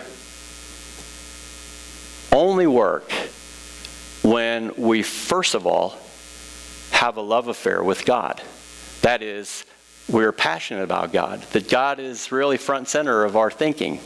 only 2.32 2.68
work 2.68 3.12
when 4.22 4.72
we, 4.78 5.04
first 5.04 5.56
of 5.56 5.66
all, 5.66 5.98
have 6.92 7.18
a 7.18 7.22
love 7.22 7.48
affair 7.48 7.84
with 7.84 8.06
God. 8.06 8.42
That 9.02 9.22
is, 9.22 9.66
we're 10.10 10.32
passionate 10.32 10.84
about 10.84 11.14
God, 11.14 11.42
that 11.52 11.70
God 11.70 12.00
is 12.00 12.32
really 12.32 12.58
front 12.58 12.88
center 12.88 13.24
of 13.24 13.36
our 13.36 13.52
thinking. 13.52 14.00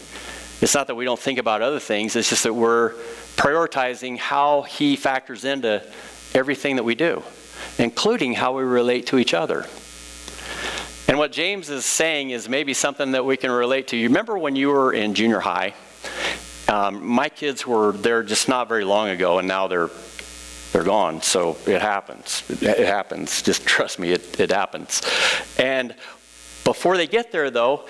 It's 0.62 0.76
not 0.76 0.88
that 0.88 0.96
we 0.96 1.06
don't 1.06 1.20
think 1.20 1.40
about 1.40 1.62
other 1.62 1.80
things, 1.80 2.16
it's 2.16 2.30
just 2.30 2.44
that 2.44 2.54
we're 2.54 2.94
prioritizing 3.36 4.18
how 4.18 4.64
He 4.64 4.96
factors 4.96 5.46
into 5.46 5.86
everything 6.34 6.76
that 6.76 6.84
we 6.84 6.96
do, 6.96 7.24
including 7.78 8.34
how 8.34 8.56
we 8.56 8.64
relate 8.64 9.08
to 9.08 9.18
each 9.18 9.34
other. 9.34 9.66
And 11.08 11.18
what 11.18 11.32
James 11.32 11.70
is 11.70 11.86
saying 11.86 12.30
is 12.30 12.48
maybe 12.48 12.74
something 12.74 13.14
that 13.14 13.26
we 13.26 13.36
can 13.36 13.50
relate 13.50 13.88
to. 13.88 13.98
You 13.98 14.10
remember 14.10 14.38
when 14.38 14.56
you 14.56 14.70
were 14.70 14.94
in 14.94 15.16
junior 15.16 15.40
high? 15.40 15.74
Um, 16.68 17.06
my 17.08 17.30
kids 17.30 17.66
were 17.66 17.94
there 17.94 18.22
just 18.22 18.48
not 18.48 18.70
very 18.70 18.84
long 18.84 19.10
ago, 19.10 19.40
and 19.40 19.48
now 19.48 19.68
they're 19.68 19.90
they're 20.72 20.84
gone. 20.84 21.22
So 21.24 21.58
it 21.66 21.82
happens. 21.82 22.44
It 22.62 22.86
happens. 22.86 23.42
Just 23.42 23.66
trust 23.66 23.98
me, 23.98 24.12
it, 24.12 24.40
it 24.40 24.52
happens. 24.52 25.02
And 25.58 25.96
before 26.64 26.96
they 26.96 27.08
get 27.08 27.32
there, 27.32 27.50
though, 27.50 27.86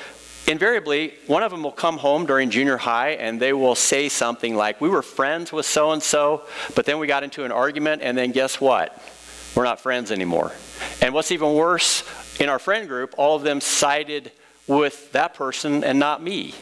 invariably, 0.49 1.13
one 1.27 1.43
of 1.43 1.51
them 1.51 1.63
will 1.63 1.71
come 1.71 1.97
home 1.97 2.25
during 2.25 2.49
junior 2.49 2.77
high 2.77 3.11
and 3.11 3.39
they 3.39 3.53
will 3.53 3.75
say 3.75 4.09
something 4.09 4.55
like, 4.55 4.81
We 4.81 4.89
were 4.89 5.01
friends 5.01 5.53
with 5.53 5.65
so 5.65 5.91
and 5.91 6.01
so, 6.01 6.43
but 6.75 6.85
then 6.85 6.99
we 6.99 7.07
got 7.07 7.23
into 7.23 7.45
an 7.45 7.51
argument, 7.51 8.01
and 8.01 8.17
then 8.17 8.31
guess 8.31 8.59
what? 8.59 9.01
We're 9.55 9.63
not 9.63 9.79
friends 9.79 10.11
anymore. 10.11 10.51
And 11.01 11.13
what's 11.13 11.31
even 11.31 11.53
worse, 11.53 12.03
in 12.39 12.49
our 12.49 12.59
friend 12.59 12.87
group, 12.87 13.15
all 13.17 13.35
of 13.35 13.43
them 13.43 13.61
sided 13.61 14.31
with 14.67 15.11
that 15.13 15.33
person 15.33 15.83
and 15.83 15.99
not 15.99 16.21
me. 16.21 16.53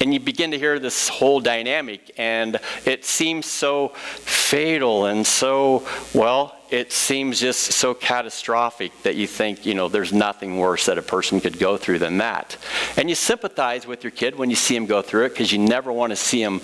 And 0.00 0.12
you 0.14 0.20
begin 0.20 0.50
to 0.52 0.58
hear 0.58 0.78
this 0.78 1.08
whole 1.08 1.40
dynamic, 1.40 2.12
and 2.16 2.58
it 2.84 3.04
seems 3.04 3.46
so 3.46 3.88
fatal 3.88 5.06
and 5.06 5.26
so, 5.26 5.86
well, 6.14 6.56
it 6.70 6.92
seems 6.92 7.40
just 7.40 7.72
so 7.72 7.94
catastrophic 7.94 8.92
that 9.02 9.16
you 9.16 9.26
think, 9.26 9.66
you 9.66 9.74
know, 9.74 9.88
there's 9.88 10.12
nothing 10.12 10.56
worse 10.56 10.86
that 10.86 10.98
a 10.98 11.02
person 11.02 11.40
could 11.40 11.58
go 11.58 11.76
through 11.76 11.98
than 11.98 12.18
that. 12.18 12.56
And 12.96 13.08
you 13.08 13.14
sympathize 13.14 13.86
with 13.86 14.04
your 14.04 14.12
kid 14.12 14.36
when 14.36 14.50
you 14.50 14.56
see 14.56 14.76
him 14.76 14.86
go 14.86 15.02
through 15.02 15.26
it 15.26 15.30
because 15.30 15.52
you 15.52 15.58
never 15.58 15.92
want 15.92 16.10
to 16.10 16.16
see 16.16 16.42
him 16.42 16.60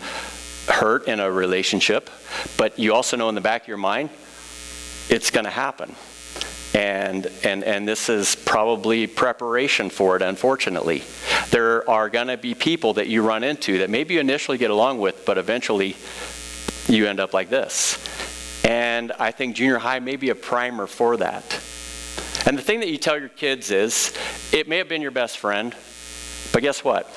hurt 0.68 1.08
in 1.08 1.20
a 1.20 1.30
relationship. 1.30 2.08
But 2.56 2.78
you 2.78 2.94
also 2.94 3.16
know 3.16 3.28
in 3.28 3.34
the 3.34 3.40
back 3.40 3.62
of 3.62 3.68
your 3.68 3.76
mind, 3.76 4.10
it's 5.08 5.30
going 5.30 5.44
to 5.44 5.50
happen. 5.50 5.94
And, 6.74 7.26
and, 7.42 7.64
and 7.64 7.88
this 7.88 8.08
is 8.08 8.36
probably 8.36 9.06
preparation 9.06 9.88
for 9.88 10.14
it, 10.16 10.22
unfortunately. 10.22 11.02
There 11.50 11.88
are 11.88 12.10
going 12.10 12.26
to 12.28 12.36
be 12.36 12.54
people 12.54 12.94
that 12.94 13.08
you 13.08 13.22
run 13.22 13.44
into 13.44 13.78
that 13.78 13.90
maybe 13.90 14.14
you 14.14 14.20
initially 14.20 14.58
get 14.58 14.70
along 14.70 15.00
with, 15.00 15.24
but 15.24 15.38
eventually 15.38 15.96
you 16.88 17.06
end 17.06 17.18
up 17.18 17.32
like 17.32 17.48
this. 17.48 17.98
And 18.66 19.12
I 19.12 19.30
think 19.30 19.54
junior 19.54 19.78
high 19.78 20.00
may 20.00 20.16
be 20.16 20.30
a 20.30 20.34
primer 20.34 20.88
for 20.88 21.16
that. 21.18 21.44
And 22.46 22.58
the 22.58 22.62
thing 22.62 22.80
that 22.80 22.88
you 22.88 22.98
tell 22.98 23.16
your 23.16 23.28
kids 23.28 23.70
is 23.70 24.12
it 24.52 24.68
may 24.68 24.78
have 24.78 24.88
been 24.88 25.02
your 25.02 25.12
best 25.12 25.38
friend, 25.38 25.72
but 26.52 26.62
guess 26.62 26.82
what? 26.82 27.08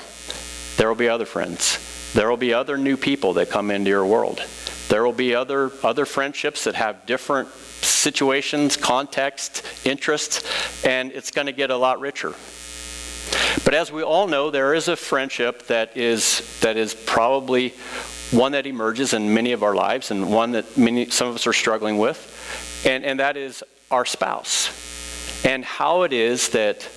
There 0.76 0.86
will 0.86 0.94
be 0.94 1.08
other 1.08 1.26
friends. 1.26 2.12
There 2.14 2.30
will 2.30 2.36
be 2.36 2.54
other 2.54 2.78
new 2.78 2.96
people 2.96 3.32
that 3.32 3.50
come 3.50 3.72
into 3.72 3.90
your 3.90 4.06
world. 4.06 4.40
There 4.88 5.04
will 5.04 5.12
be 5.12 5.34
other, 5.34 5.72
other 5.82 6.06
friendships 6.06 6.64
that 6.64 6.76
have 6.76 7.04
different 7.04 7.48
situations, 7.48 8.76
context, 8.76 9.64
interests, 9.84 10.84
and 10.84 11.10
it's 11.10 11.32
going 11.32 11.46
to 11.46 11.52
get 11.52 11.70
a 11.70 11.76
lot 11.76 11.98
richer. 11.98 12.32
But 13.64 13.74
as 13.74 13.90
we 13.90 14.04
all 14.04 14.28
know, 14.28 14.50
there 14.50 14.72
is 14.72 14.86
a 14.86 14.96
friendship 14.96 15.66
that 15.66 15.96
is, 15.96 16.60
that 16.60 16.76
is 16.76 16.94
probably 16.94 17.74
one 18.30 18.52
that 18.52 18.66
emerges 18.66 19.12
in 19.12 19.34
many 19.34 19.52
of 19.52 19.62
our 19.62 19.74
lives 19.74 20.10
and 20.10 20.30
one 20.30 20.52
that 20.52 20.76
many, 20.76 21.10
some 21.10 21.28
of 21.28 21.34
us 21.34 21.46
are 21.46 21.52
struggling 21.52 21.98
with, 21.98 22.82
and, 22.86 23.04
and 23.04 23.20
that 23.20 23.36
is 23.36 23.64
our 23.90 24.04
spouse. 24.04 24.70
And 25.44 25.64
how 25.64 26.02
it 26.02 26.12
is 26.12 26.50
that 26.50 26.88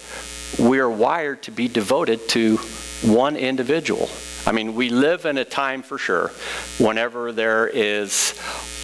we 0.59 0.79
are 0.79 0.89
wired 0.89 1.43
to 1.43 1.51
be 1.51 1.67
devoted 1.67 2.27
to 2.29 2.57
one 3.01 3.35
individual. 3.35 4.09
I 4.45 4.51
mean, 4.51 4.75
we 4.75 4.89
live 4.89 5.25
in 5.25 5.37
a 5.37 5.45
time 5.45 5.81
for 5.81 5.97
sure 5.97 6.31
whenever 6.77 7.31
there 7.31 7.67
is 7.67 8.37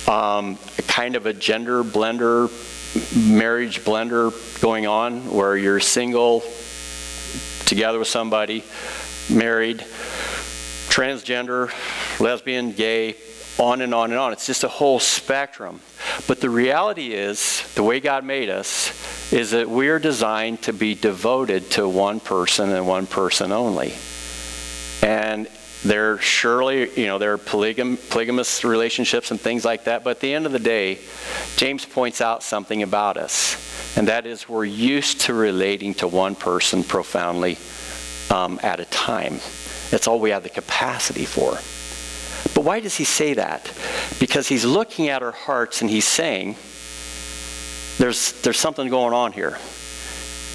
um, 0.08 0.58
a 0.78 0.82
kind 0.84 1.16
of 1.16 1.26
a 1.26 1.34
gender 1.34 1.84
blender, 1.84 2.50
marriage 3.30 3.82
blender 3.82 4.32
going 4.62 4.88
on 4.88 5.30
where 5.32 5.56
you're 5.56 5.80
single, 5.80 6.44
together 7.66 8.00
with 8.00 8.08
somebody, 8.08 8.64
married, 9.30 9.86
transgender, 10.90 11.72
lesbian, 12.20 12.74
gay, 12.74 13.16
on 13.58 13.82
and 13.82 13.94
on 13.94 14.12
and 14.12 14.20
on. 14.20 14.34
It's 14.34 14.46
just 14.46 14.64
a 14.64 14.70
whole 14.70 15.00
spectrum. 15.00 15.82
But 16.28 16.42
the 16.42 16.50
reality 16.50 17.14
is, 17.14 17.72
the 17.76 17.84
way 17.84 18.00
God 18.00 18.24
made 18.24 18.50
us, 18.50 19.34
is 19.34 19.52
that 19.52 19.70
we 19.70 19.90
are 19.90 20.00
designed 20.00 20.62
to 20.64 20.74
be 20.74 20.96
devoted 20.96 21.70
to 21.72 21.88
one 21.88 22.20
person 22.20 22.72
and 22.72 22.88
one 22.88 23.06
person 23.06 23.52
only. 23.52 23.94
And 25.04 25.48
there 25.84 26.18
surely, 26.20 26.90
you 27.00 27.08
know, 27.08 27.18
there 27.18 27.34
are 27.34 27.38
polygam, 27.38 27.98
polygamous 28.10 28.64
relationships 28.64 29.32
and 29.32 29.40
things 29.40 29.64
like 29.64 29.86
that, 29.86 30.04
but 30.04 30.12
at 30.12 30.20
the 30.20 30.34
end 30.34 30.46
of 30.46 30.52
the 30.52 30.60
day, 30.60 31.00
James 31.56 31.86
points 31.86 32.22
out 32.22 32.44
something 32.44 32.84
about 32.84 33.16
us, 33.18 33.98
and 33.98 34.08
that 34.08 34.26
is 34.26 34.50
we're 34.50 34.66
used 34.66 35.22
to 35.22 35.34
relating 35.34 35.94
to 35.96 36.08
one 36.08 36.36
person 36.36 36.84
profoundly 36.84 37.58
um, 38.30 38.60
at 38.62 38.80
a 38.80 38.86
time. 38.86 39.40
That's 39.90 40.08
all 40.08 40.20
we 40.20 40.30
have 40.30 40.44
the 40.44 40.50
capacity 40.50 41.26
for. 41.26 41.52
But 42.54 42.64
why 42.64 42.80
does 42.80 42.96
he 42.96 43.04
say 43.04 43.34
that? 43.34 43.72
Because 44.20 44.48
he's 44.48 44.66
looking 44.66 45.10
at 45.10 45.24
our 45.24 45.32
hearts 45.32 45.82
and 45.82 45.90
he's 45.90 46.06
saying, 46.06 46.56
there's, 47.98 48.34
there's 48.42 48.60
something 48.60 48.88
going 48.90 49.14
on 49.14 49.34
here. 49.34 49.58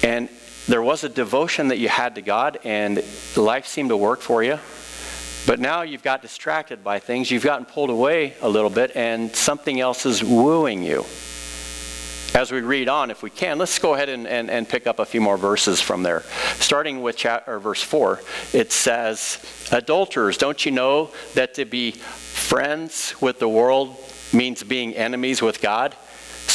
And 0.03 0.29
there 0.67 0.81
was 0.81 1.03
a 1.03 1.09
devotion 1.09 1.67
that 1.67 1.77
you 1.77 1.89
had 1.89 2.15
to 2.15 2.21
God, 2.21 2.59
and 2.63 3.03
life 3.37 3.67
seemed 3.67 3.89
to 3.89 3.97
work 3.97 4.21
for 4.21 4.43
you 4.43 4.59
but 5.45 5.59
now 5.59 5.83
you've 5.83 6.01
got 6.01 6.21
distracted 6.21 6.83
by 6.83 6.99
things, 6.99 7.29
you've 7.29 7.43
gotten 7.43 7.65
pulled 7.65 7.91
away 7.91 8.33
a 8.41 8.49
little 8.49 8.69
bit, 8.69 8.91
and 8.95 9.35
something 9.35 9.79
else 9.79 10.05
is 10.05 10.23
wooing 10.23 10.81
you. 10.81 11.05
As 12.35 12.51
we 12.51 12.59
read 12.59 12.89
on, 12.89 13.11
if 13.11 13.23
we 13.23 13.29
can, 13.29 13.57
let's 13.57 13.79
go 13.79 13.93
ahead 13.93 14.09
and, 14.09 14.27
and, 14.27 14.51
and 14.51 14.67
pick 14.67 14.87
up 14.87 14.99
a 14.99 15.05
few 15.05 15.21
more 15.21 15.37
verses 15.37 15.79
from 15.79 16.03
there. 16.03 16.21
Starting 16.55 17.01
with 17.01 17.15
chapter, 17.15 17.57
verse 17.59 17.81
4, 17.81 18.19
it 18.51 18.73
says, 18.73 19.39
Adulterers, 19.71 20.37
don't 20.37 20.65
you 20.65 20.73
know 20.73 21.11
that 21.35 21.53
to 21.53 21.63
be 21.63 21.91
friends 21.91 23.15
with 23.21 23.39
the 23.39 23.47
world 23.47 23.95
means 24.33 24.63
being 24.63 24.93
enemies 24.95 25.41
with 25.41 25.61
God? 25.61 25.95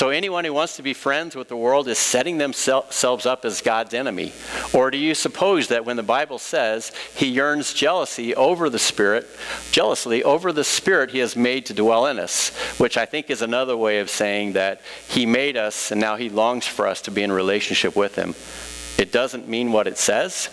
So 0.01 0.09
anyone 0.09 0.47
who 0.47 0.55
wants 0.55 0.77
to 0.77 0.83
be 0.83 0.95
friends 0.95 1.37
with 1.37 1.49
the 1.49 1.59
world 1.59 1.87
is 1.87 1.99
setting 1.99 2.39
themselves 2.39 3.27
up 3.27 3.45
as 3.45 3.61
God's 3.61 3.93
enemy. 3.93 4.33
Or 4.73 4.91
do 4.91 4.97
you 4.97 5.15
suppose 5.15 5.69
that 5.69 5.85
when 5.85 5.97
the 5.97 6.03
Bible 6.03 6.39
says 6.39 6.91
he 7.15 7.27
yearns 7.27 7.75
jealousy 7.75 8.35
over 8.35 8.71
the 8.71 8.79
Spirit, 8.79 9.27
jealously 9.73 10.25
over 10.25 10.55
the 10.55 10.65
Spirit 10.65 11.11
he 11.11 11.19
has 11.19 11.37
made 11.37 11.67
to 11.67 11.75
dwell 11.75 12.07
in 12.07 12.19
us, 12.19 12.49
which 12.79 12.97
I 12.97 13.05
think 13.05 13.29
is 13.29 13.43
another 13.43 13.77
way 13.77 13.99
of 13.99 14.09
saying 14.09 14.55
that 14.55 14.81
he 15.07 15.27
made 15.27 15.59
us 15.59 15.91
and 15.91 16.01
now 16.01 16.17
he 16.17 16.31
longs 16.31 16.67
for 16.67 16.87
us 16.87 17.03
to 17.03 17.11
be 17.11 17.23
in 17.23 17.31
relationship 17.31 17.95
with 17.95 18.15
him. 18.15 18.35
It 19.01 19.13
doesn't 19.13 19.49
mean 19.49 19.73
what 19.73 19.87
it 19.87 19.97
says, 19.97 20.51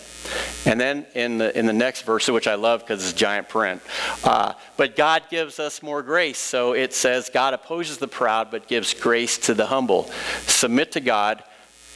and 0.65 0.79
then 0.79 1.05
in 1.15 1.37
the, 1.37 1.57
in 1.59 1.65
the 1.65 1.73
next 1.73 2.03
verse, 2.03 2.29
which 2.29 2.47
I 2.47 2.55
love 2.55 2.79
because 2.79 3.03
it's 3.03 3.11
giant 3.11 3.49
print, 3.49 3.81
uh, 4.23 4.53
but 4.77 4.95
God 4.95 5.23
gives 5.29 5.59
us 5.59 5.83
more 5.83 6.01
grace. 6.01 6.37
So 6.37 6.71
it 6.71 6.93
says, 6.93 7.29
God 7.29 7.53
opposes 7.53 7.97
the 7.97 8.07
proud, 8.07 8.49
but 8.49 8.69
gives 8.69 8.93
grace 8.93 9.37
to 9.39 9.53
the 9.53 9.65
humble. 9.65 10.09
Submit 10.45 10.93
to 10.93 11.01
God, 11.01 11.43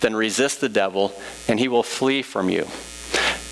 then 0.02 0.14
resist 0.14 0.60
the 0.60 0.68
devil, 0.68 1.14
and 1.48 1.58
he 1.58 1.70
will 1.70 1.84
flee 1.84 2.22
from 2.22 2.50
you. 2.50 2.68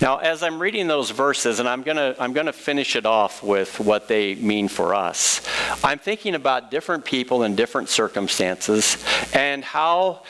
Now, 0.02 0.18
as 0.18 0.42
I'm 0.42 0.60
reading 0.60 0.86
those 0.86 1.10
verses, 1.10 1.58
and 1.58 1.66
I'm 1.66 1.82
going 1.82 1.96
to 1.96 2.14
I'm 2.18 2.34
to 2.34 2.52
finish 2.52 2.96
it 2.96 3.06
off 3.06 3.42
with 3.42 3.80
what 3.80 4.08
they 4.08 4.34
mean 4.34 4.68
for 4.68 4.94
us, 4.94 5.40
I'm 5.82 5.98
thinking 5.98 6.34
about 6.34 6.70
different 6.70 7.06
people 7.06 7.44
in 7.44 7.56
different 7.56 7.88
circumstances 7.88 9.02
and 9.32 9.64
how 9.64 10.22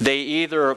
they 0.00 0.20
either 0.20 0.76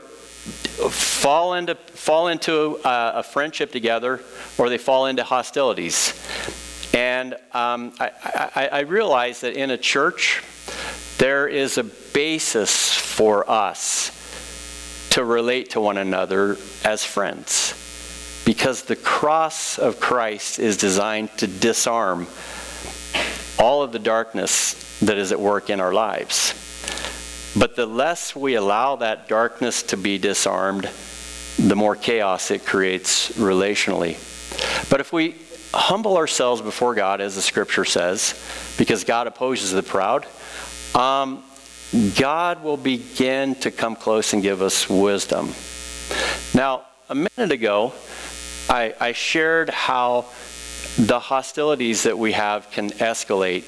fall 0.89 1.53
into, 1.53 1.75
fall 1.75 2.27
into 2.27 2.79
a, 2.85 3.11
a 3.15 3.23
friendship 3.23 3.71
together 3.71 4.21
or 4.57 4.69
they 4.69 4.77
fall 4.77 5.07
into 5.07 5.23
hostilities. 5.23 6.13
And 6.93 7.33
um, 7.53 7.93
I, 7.99 8.11
I, 8.55 8.69
I 8.71 8.79
realize 8.81 9.41
that 9.41 9.53
in 9.53 9.71
a 9.71 9.77
church, 9.77 10.43
there 11.17 11.47
is 11.47 11.77
a 11.77 11.83
basis 11.83 12.93
for 12.93 13.49
us 13.49 14.11
to 15.11 15.23
relate 15.23 15.71
to 15.71 15.81
one 15.81 15.97
another 15.97 16.57
as 16.83 17.03
friends. 17.03 17.73
Because 18.45 18.83
the 18.83 18.95
cross 18.95 19.77
of 19.77 19.99
Christ 19.99 20.59
is 20.59 20.77
designed 20.77 21.35
to 21.39 21.47
disarm 21.47 22.27
all 23.59 23.81
of 23.81 23.91
the 23.91 23.99
darkness 23.99 24.99
that 24.99 25.17
is 25.17 25.31
at 25.31 25.39
work 25.39 25.69
in 25.69 25.79
our 25.79 25.93
lives. 25.93 26.46
But 27.55 27.75
the 27.75 27.85
less 27.85 28.35
we 28.35 28.55
allow 28.55 28.97
that 28.97 29.27
darkness 29.27 29.83
to 29.83 29.97
be 29.97 30.17
disarmed, 30.17 30.89
the 31.57 31.75
more 31.75 31.95
chaos 31.95 32.51
it 32.51 32.65
creates 32.65 33.31
relationally. 33.31 34.17
But 34.89 34.99
if 34.99 35.11
we 35.11 35.35
humble 35.73 36.17
ourselves 36.17 36.61
before 36.61 36.95
God, 36.95 37.21
as 37.21 37.35
the 37.35 37.41
scripture 37.41 37.85
says, 37.85 38.39
because 38.77 39.03
God 39.03 39.27
opposes 39.27 39.71
the 39.71 39.83
proud, 39.83 40.25
um, 40.95 41.43
God 42.17 42.63
will 42.63 42.77
begin 42.77 43.55
to 43.55 43.71
come 43.71 43.95
close 43.95 44.33
and 44.33 44.41
give 44.43 44.61
us 44.61 44.89
wisdom. 44.89 45.53
Now, 46.53 46.85
a 47.09 47.15
minute 47.15 47.51
ago, 47.51 47.93
I, 48.69 48.93
I 48.99 49.11
shared 49.13 49.69
how 49.69 50.25
the 50.97 51.19
hostilities 51.19 52.03
that 52.03 52.17
we 52.17 52.33
have 52.33 52.69
can 52.71 52.89
escalate 52.89 53.63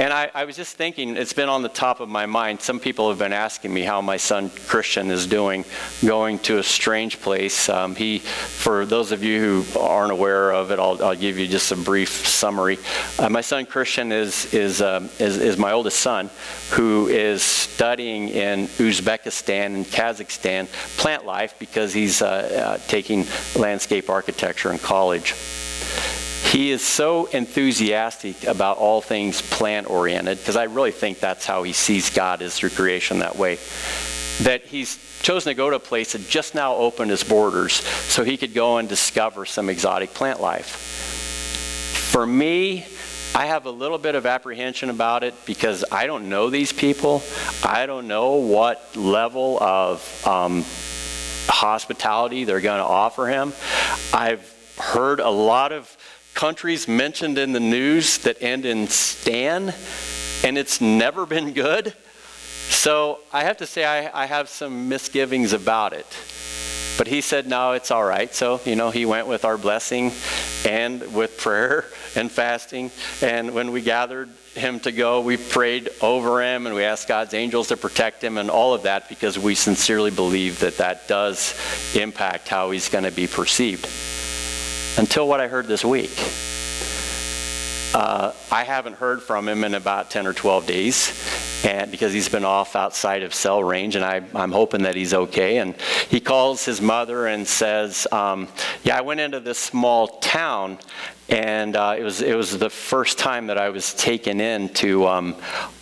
and 0.00 0.14
I, 0.14 0.30
I, 0.34 0.44
was 0.46 0.56
just 0.56 0.76
thinking, 0.76 1.14
it's 1.18 1.34
been 1.34 1.50
on 1.50 1.60
the 1.60 1.68
top 1.68 2.00
of 2.00 2.08
my 2.08 2.24
mind. 2.24 2.62
Some 2.62 2.80
people 2.80 3.10
have 3.10 3.18
been 3.18 3.34
asking 3.34 3.74
me 3.74 3.82
how 3.82 4.00
my 4.00 4.16
son 4.16 4.48
Christian 4.66 5.10
is 5.10 5.26
doing, 5.26 5.66
going 6.02 6.38
to 6.40 6.56
a 6.56 6.62
strange 6.62 7.20
place. 7.20 7.68
Um, 7.68 7.94
he, 7.94 8.20
for 8.20 8.86
those 8.86 9.12
of 9.12 9.22
you 9.22 9.62
who 9.62 9.78
aren't 9.78 10.10
aware 10.10 10.52
of 10.52 10.70
it, 10.70 10.78
I'll, 10.78 11.04
I'll 11.04 11.14
give 11.14 11.38
you 11.38 11.46
just 11.46 11.70
a 11.70 11.76
brief 11.76 12.26
summary. 12.26 12.78
Uh, 13.18 13.28
my 13.28 13.42
son 13.42 13.66
Christian 13.66 14.10
is 14.10 14.54
is, 14.54 14.80
um, 14.80 15.10
is 15.18 15.36
is 15.36 15.58
my 15.58 15.72
oldest 15.72 16.00
son, 16.00 16.30
who 16.70 17.08
is 17.08 17.42
studying 17.42 18.30
in 18.30 18.68
Uzbekistan 18.78 19.66
and 19.66 19.84
Kazakhstan 19.84 20.66
plant 20.96 21.26
life 21.26 21.54
because 21.58 21.92
he's 21.92 22.22
uh, 22.22 22.26
uh, 22.80 22.88
taking 22.88 23.26
landscape 23.54 24.08
architecture 24.08 24.72
in 24.72 24.78
college. 24.78 25.34
He 26.50 26.72
is 26.72 26.82
so 26.82 27.26
enthusiastic 27.26 28.44
about 28.44 28.78
all 28.78 29.00
things 29.00 29.40
plant 29.40 29.88
oriented, 29.88 30.38
because 30.38 30.56
I 30.56 30.64
really 30.64 30.90
think 30.90 31.20
that's 31.20 31.46
how 31.46 31.62
he 31.62 31.72
sees 31.72 32.10
God 32.10 32.42
is 32.42 32.56
through 32.56 32.70
creation 32.70 33.20
that 33.20 33.36
way, 33.36 33.58
that 34.40 34.66
he's 34.66 34.98
chosen 35.22 35.50
to 35.50 35.54
go 35.54 35.70
to 35.70 35.76
a 35.76 35.80
place 35.80 36.12
that 36.14 36.28
just 36.28 36.56
now 36.56 36.74
opened 36.74 37.12
his 37.12 37.22
borders 37.22 37.74
so 37.74 38.24
he 38.24 38.36
could 38.36 38.52
go 38.52 38.78
and 38.78 38.88
discover 38.88 39.46
some 39.46 39.68
exotic 39.68 40.12
plant 40.12 40.40
life. 40.40 40.66
For 42.10 42.26
me, 42.26 42.84
I 43.32 43.46
have 43.46 43.66
a 43.66 43.70
little 43.70 43.98
bit 43.98 44.16
of 44.16 44.26
apprehension 44.26 44.90
about 44.90 45.22
it 45.22 45.34
because 45.46 45.84
I 45.92 46.06
don't 46.06 46.28
know 46.28 46.50
these 46.50 46.72
people. 46.72 47.22
I 47.62 47.86
don't 47.86 48.08
know 48.08 48.34
what 48.34 48.96
level 48.96 49.62
of 49.62 50.26
um, 50.26 50.64
hospitality 51.46 52.42
they're 52.42 52.60
going 52.60 52.80
to 52.80 52.84
offer 52.84 53.28
him. 53.28 53.52
I've 54.12 54.52
heard 54.78 55.20
a 55.20 55.30
lot 55.30 55.70
of 55.70 55.96
countries 56.34 56.88
mentioned 56.88 57.38
in 57.38 57.52
the 57.52 57.60
news 57.60 58.18
that 58.18 58.42
end 58.42 58.64
in 58.64 58.88
Stan, 58.88 59.74
and 60.44 60.58
it's 60.58 60.80
never 60.80 61.26
been 61.26 61.52
good. 61.52 61.94
So 62.70 63.20
I 63.32 63.44
have 63.44 63.58
to 63.58 63.66
say, 63.66 63.84
I, 63.84 64.22
I 64.22 64.26
have 64.26 64.48
some 64.48 64.88
misgivings 64.88 65.52
about 65.52 65.92
it. 65.92 66.06
But 66.96 67.08
he 67.08 67.20
said, 67.20 67.46
no, 67.46 67.72
it's 67.72 67.90
all 67.90 68.04
right. 68.04 68.34
So, 68.34 68.60
you 68.64 68.76
know, 68.76 68.90
he 68.90 69.06
went 69.06 69.26
with 69.26 69.44
our 69.44 69.56
blessing 69.56 70.12
and 70.66 71.14
with 71.14 71.38
prayer 71.38 71.86
and 72.16 72.30
fasting. 72.30 72.90
And 73.22 73.54
when 73.54 73.72
we 73.72 73.80
gathered 73.80 74.28
him 74.54 74.80
to 74.80 74.92
go, 74.92 75.20
we 75.20 75.36
prayed 75.36 75.90
over 76.00 76.42
him 76.42 76.66
and 76.66 76.74
we 76.74 76.84
asked 76.84 77.08
God's 77.08 77.34
angels 77.34 77.68
to 77.68 77.76
protect 77.76 78.22
him 78.22 78.38
and 78.38 78.50
all 78.50 78.74
of 78.74 78.82
that 78.82 79.08
because 79.08 79.38
we 79.38 79.54
sincerely 79.54 80.10
believe 80.10 80.60
that 80.60 80.76
that 80.78 81.08
does 81.08 81.54
impact 81.96 82.48
how 82.48 82.70
he's 82.70 82.88
going 82.88 83.04
to 83.04 83.10
be 83.10 83.26
perceived 83.26 83.88
until 84.98 85.28
what 85.28 85.40
I 85.40 85.48
heard 85.48 85.66
this 85.66 85.84
week. 85.84 86.10
Uh, 87.92 88.32
I 88.52 88.62
haven't 88.62 88.94
heard 88.94 89.20
from 89.20 89.48
him 89.48 89.64
in 89.64 89.74
about 89.74 90.10
10 90.10 90.26
or 90.26 90.32
12 90.32 90.66
days, 90.66 91.64
and 91.64 91.90
because 91.90 92.12
he's 92.12 92.28
been 92.28 92.44
off 92.44 92.76
outside 92.76 93.24
of 93.24 93.34
cell 93.34 93.64
range, 93.64 93.96
and 93.96 94.04
I, 94.04 94.22
am 94.34 94.52
hoping 94.52 94.82
that 94.82 94.94
he's 94.94 95.12
okay. 95.12 95.58
And 95.58 95.74
he 96.08 96.20
calls 96.20 96.64
his 96.64 96.80
mother 96.80 97.26
and 97.26 97.46
says, 97.46 98.06
um, 98.12 98.46
"Yeah, 98.84 98.96
I 98.96 99.00
went 99.00 99.18
into 99.18 99.40
this 99.40 99.58
small 99.58 100.06
town, 100.06 100.78
and 101.28 101.74
uh, 101.74 101.96
it 101.98 102.04
was 102.04 102.22
it 102.22 102.36
was 102.36 102.56
the 102.56 102.70
first 102.70 103.18
time 103.18 103.48
that 103.48 103.58
I 103.58 103.70
was 103.70 103.92
taken 103.94 104.40
in 104.40 104.68
to." 104.74 105.06
Um, 105.06 105.36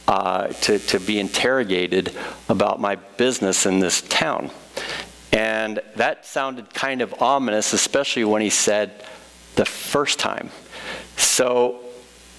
uh, 0.09 0.47
to, 0.47 0.79
to 0.79 0.99
be 0.99 1.21
interrogated 1.21 2.11
about 2.49 2.81
my 2.81 2.97
business 2.97 3.67
in 3.67 3.79
this 3.79 4.01
town. 4.01 4.51
And 5.39 5.79
that 5.95 6.27
sounded 6.27 6.75
kind 6.75 7.01
of 7.01 7.23
ominous, 7.23 7.73
especially 7.73 8.25
when 8.25 8.43
he 8.43 8.51
said 8.51 9.05
the 9.55 9.65
first 9.65 10.19
time. 10.19 10.51
So, 11.17 11.79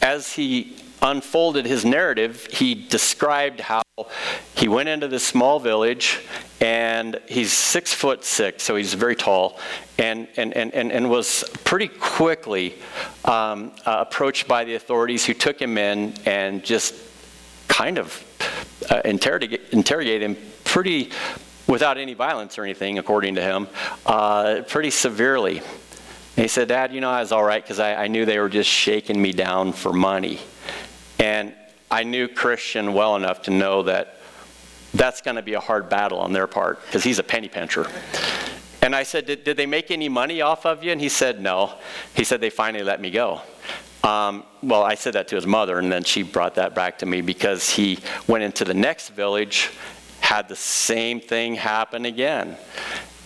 as 0.02 0.34
he 0.34 0.76
unfolded 1.02 1.66
his 1.66 1.86
narrative, 1.86 2.46
he 2.48 2.76
described 2.76 3.62
how 3.62 3.84
he 4.54 4.68
went 4.68 4.90
into 4.90 5.08
this 5.08 5.26
small 5.26 5.62
village 5.62 6.20
and 6.60 7.18
he's 7.30 7.54
six 7.54 7.94
foot 7.94 8.26
six, 8.26 8.64
so 8.66 8.76
he's 8.76 8.94
very 8.96 9.16
tall, 9.16 9.58
and, 9.98 10.28
and, 10.36 10.54
and, 10.54 10.74
and, 10.74 10.92
and 10.92 11.10
was 11.10 11.46
pretty 11.64 11.88
quickly 11.88 12.76
um, 13.24 13.72
uh, 13.86 14.04
approached 14.10 14.46
by 14.46 14.66
the 14.66 14.76
authorities 14.76 15.26
who 15.26 15.34
took 15.34 15.58
him 15.62 15.78
in 15.78 16.14
and 16.26 16.66
just 16.66 16.96
kind 17.70 17.98
of 17.98 18.22
uh, 18.90 19.00
interrogate, 19.06 19.70
interrogate 19.72 20.22
him 20.22 20.36
pretty 20.66 21.12
without 21.70 21.98
any 21.98 22.16
violence 22.16 22.58
or 22.58 22.64
anything, 22.64 22.98
according 22.98 23.36
to 23.36 23.42
him, 23.42 23.68
uh, 24.06 24.64
pretty 24.68 24.90
severely. 24.90 25.60
And 25.60 26.44
he 26.44 26.48
said, 26.48 26.68
Dad, 26.68 26.92
you 26.92 27.00
know, 27.00 27.12
I 27.12 27.22
was 27.22 27.32
all 27.32 27.44
right 27.44 27.64
because 27.64 27.80
I, 27.80 27.94
I 28.04 28.08
knew 28.08 28.26
they 28.26 28.40
were 28.40 28.50
just 28.50 28.70
shaking 28.70 29.22
me 29.22 29.32
down 29.32 29.72
for 29.72 29.94
money. 29.94 30.40
And 31.20 31.54
I 31.92 32.04
knew 32.04 32.28
Christian 32.28 32.94
well 32.94 33.16
enough 33.16 33.44
to 33.44 33.52
know 33.52 33.84
that 33.84 34.16
that's 34.94 35.22
going 35.22 35.36
to 35.36 35.44
be 35.44 35.54
a 35.54 35.60
hard 35.60 35.90
battle 35.90 36.20
on 36.20 36.34
their 36.34 36.48
part 36.48 36.84
because 36.86 37.04
he's 37.04 37.20
a 37.20 37.24
penny 37.24 37.48
pincher. 37.48 37.88
And 38.82 38.96
I 38.96 39.04
said, 39.04 39.28
did, 39.28 39.44
did, 39.44 39.58
they 39.58 39.66
make 39.68 39.92
any 39.92 40.10
money 40.10 40.42
off 40.42 40.66
of 40.66 40.84
you? 40.84 40.92
And 40.92 41.00
he 41.00 41.10
said, 41.10 41.42
No. 41.42 41.74
He 42.16 42.24
said, 42.24 42.42
They 42.42 42.50
finally 42.50 42.84
let 42.84 43.00
me 43.00 43.12
go. 43.12 43.42
Um, 44.04 44.46
well, 44.64 44.82
I 44.82 44.96
said 44.96 45.14
that 45.14 45.28
to 45.28 45.36
his 45.36 45.46
mother, 45.46 45.78
and 45.78 45.92
then 45.92 46.06
she 46.06 46.24
brought 46.24 46.56
that 46.56 46.74
back 46.74 47.00
to 47.00 47.06
me 47.06 47.20
because 47.20 47.70
he 47.70 48.00
went 48.28 48.44
into 48.46 48.64
the 48.64 48.74
next 48.74 49.10
village 49.10 49.72
had 50.30 50.48
the 50.48 50.56
same 50.56 51.20
thing 51.20 51.56
happen 51.56 52.06
again. 52.06 52.56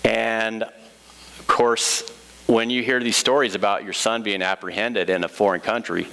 And 0.06 0.64
of 0.64 1.44
course, 1.48 2.10
when 2.48 2.70
you 2.70 2.82
hear 2.82 3.02
these 3.02 3.18
stories 3.18 3.56
about 3.56 3.84
your 3.84 3.92
son 3.92 4.24
being 4.24 4.42
apprehended 4.42 5.10
in 5.10 5.26
a 5.26 5.28
foreign 5.28 5.60
country, 5.60 6.08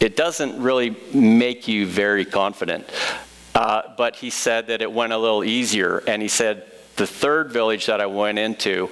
it 0.00 0.16
doesn't 0.16 0.60
really 0.60 0.96
make 1.12 1.68
you 1.68 1.86
very 1.86 2.24
confident. 2.24 2.84
Uh, 3.54 3.82
but 3.96 4.16
he 4.16 4.28
said 4.28 4.66
that 4.66 4.82
it 4.82 4.90
went 4.90 5.12
a 5.12 5.18
little 5.18 5.44
easier. 5.44 5.98
And 6.08 6.20
he 6.20 6.26
said, 6.26 6.64
the 6.96 7.06
third 7.06 7.52
village 7.52 7.86
that 7.86 8.00
I 8.00 8.06
went 8.06 8.40
into, 8.40 8.90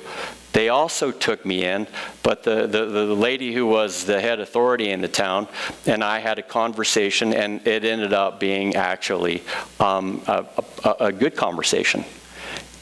they 0.53 0.69
also 0.69 1.11
took 1.11 1.47
me 1.47 1.65
in, 1.65 1.87
but 2.23 2.43
the, 2.43 2.67
the, 2.67 2.85
the 2.87 3.07
lady 3.15 3.53
who 3.53 3.67
was 3.67 4.05
the 4.05 4.21
head 4.21 4.38
authority 4.38 4.91
in 4.91 5.01
the 5.01 5.09
town 5.09 5.49
and 5.87 6.05
I 6.05 6.19
had 6.19 6.38
a 6.38 6.43
conversation, 6.43 7.33
and 7.33 7.67
it 7.67 7.85
ended 7.85 8.12
up 8.12 8.38
being 8.38 8.77
actually 8.77 9.43
um, 9.81 10.23
a, 10.27 10.45
a, 10.85 10.91
a 11.07 11.12
good 11.12 11.37
conversation. 11.37 12.05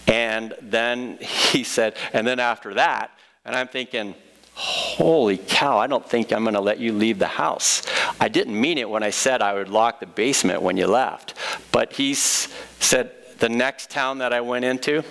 And 0.09 0.55
then 0.61 1.19
he 1.19 1.65
said, 1.65 1.97
and 2.13 2.27
then 2.27 2.41
after 2.41 2.75
that, 2.75 3.13
and 3.45 3.55
I'm 3.55 3.69
thinking, 3.69 4.15
holy 4.55 5.39
cow, 5.39 5.79
I 5.79 5.87
don't 5.87 6.07
think 6.07 6.33
I'm 6.33 6.43
going 6.43 6.55
to 6.55 6.61
let 6.61 6.79
you 6.79 6.93
leave 6.93 7.19
the 7.19 7.27
house. 7.27 7.83
I 8.21 8.29
didn't 8.29 8.61
mean 8.61 8.79
it 8.79 8.91
when 8.91 9.03
I 9.03 9.11
said 9.11 9.41
I 9.41 9.55
would 9.55 9.69
lock 9.69 10.01
the 10.01 10.07
basement 10.07 10.61
when 10.61 10.77
you 10.77 10.87
left. 10.87 11.35
But 11.73 11.95
he 11.95 12.15
said, 12.15 13.13
the 13.39 13.49
next 13.49 13.91
town 13.91 14.19
that 14.19 14.33
I 14.35 14.43
went 14.43 14.67
into, 14.67 15.03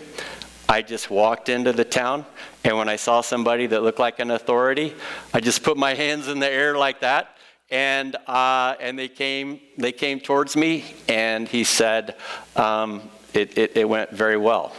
I 0.70 0.84
just 0.84 1.10
walked 1.10 1.50
into 1.50 1.74
the 1.74 1.84
town, 1.84 2.28
and 2.64 2.78
when 2.78 2.88
I 2.90 2.96
saw 2.96 3.22
somebody 3.22 3.66
that 3.66 3.82
looked 3.82 3.98
like 3.98 4.20
an 4.20 4.30
authority, 4.30 4.94
I 5.34 5.40
just 5.40 5.64
put 5.64 5.78
my 5.78 5.96
hands 5.96 6.28
in 6.28 6.38
the 6.38 6.48
air 6.48 6.78
like 6.78 7.00
that, 7.00 7.36
and 7.72 8.16
uh, 8.28 8.76
and 8.80 8.98
they 8.98 9.08
came 9.08 9.62
they 9.80 9.92
came 9.92 10.20
towards 10.20 10.56
me, 10.56 10.86
and 11.08 11.48
he 11.48 11.64
said, 11.64 12.18
um, 12.56 13.02
it, 13.34 13.58
it, 13.58 13.78
it 13.78 13.90
went 13.90 14.12
very 14.12 14.38
well. 14.38 14.76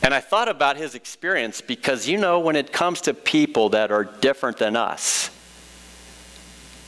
And 0.00 0.14
I 0.14 0.20
thought 0.20 0.48
about 0.48 0.76
his 0.76 0.94
experience 0.94 1.60
because 1.60 2.06
you 2.06 2.18
know, 2.18 2.38
when 2.38 2.54
it 2.54 2.72
comes 2.72 3.00
to 3.02 3.12
people 3.12 3.70
that 3.70 3.90
are 3.90 4.04
different 4.04 4.58
than 4.58 4.76
us, 4.76 5.30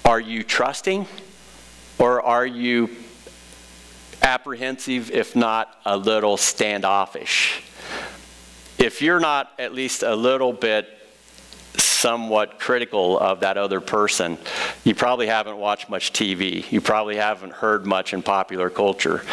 are 0.05 0.20
you 0.20 0.44
trusting 0.44 1.09
or 1.98 2.22
are 2.22 2.46
you 2.46 2.88
apprehensive, 4.22 5.11
if 5.11 5.35
not 5.35 5.77
a 5.85 5.96
little 5.96 6.37
standoffish? 6.37 7.64
If 8.79 9.03
you're 9.03 9.21
not 9.21 9.53
at 9.59 9.75
least 9.75 10.03
a 10.03 10.14
little 10.14 10.53
bit 10.53 10.88
somewhat 11.77 12.61
critical 12.61 13.19
of 13.19 13.41
that 13.41 13.59
other 13.59 13.81
person, 13.81 14.38
you 14.85 14.95
probably 14.95 15.27
haven't 15.27 15.57
watched 15.57 15.91
much 15.91 16.12
TV. 16.12 16.71
You 16.71 16.81
probably 16.81 17.17
haven't 17.17 17.53
heard 17.53 17.87
much 17.87 18.14
in 18.14 18.23
popular 18.23 18.71
culture. 18.71 19.25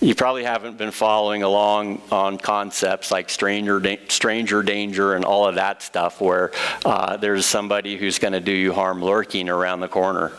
You 0.00 0.14
probably 0.14 0.44
haven't 0.44 0.76
been 0.76 0.90
following 0.90 1.42
along 1.42 2.02
on 2.10 2.36
concepts 2.36 3.10
like 3.10 3.30
stranger, 3.30 3.80
da- 3.80 4.00
stranger 4.08 4.62
danger 4.62 5.14
and 5.14 5.24
all 5.24 5.46
of 5.46 5.54
that 5.54 5.82
stuff, 5.82 6.20
where 6.20 6.52
uh, 6.84 7.16
there's 7.16 7.46
somebody 7.46 7.96
who's 7.96 8.18
going 8.18 8.34
to 8.34 8.40
do 8.40 8.52
you 8.52 8.72
harm 8.72 9.02
lurking 9.02 9.48
around 9.48 9.80
the 9.80 9.88
corner. 9.88 10.32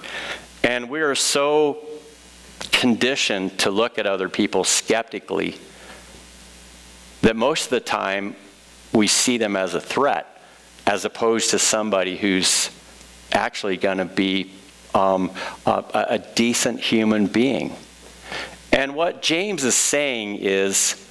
And 0.63 0.89
we 0.89 1.01
are 1.01 1.15
so 1.15 1.87
conditioned 2.71 3.57
to 3.59 3.71
look 3.71 3.97
at 3.97 4.05
other 4.05 4.29
people 4.29 4.63
skeptically 4.63 5.57
that 7.21 7.35
most 7.35 7.65
of 7.65 7.69
the 7.71 7.79
time 7.79 8.35
we 8.93 9.07
see 9.07 9.37
them 9.37 9.55
as 9.55 9.73
a 9.73 9.81
threat 9.81 10.41
as 10.85 11.05
opposed 11.05 11.51
to 11.51 11.59
somebody 11.59 12.17
who's 12.17 12.69
actually 13.31 13.77
going 13.77 13.97
to 13.97 14.05
be 14.05 14.51
um, 14.93 15.31
a, 15.65 16.07
a 16.09 16.19
decent 16.19 16.79
human 16.79 17.27
being. 17.27 17.73
And 18.73 18.95
what 18.95 19.21
James 19.21 19.63
is 19.63 19.75
saying 19.75 20.37
is 20.37 21.07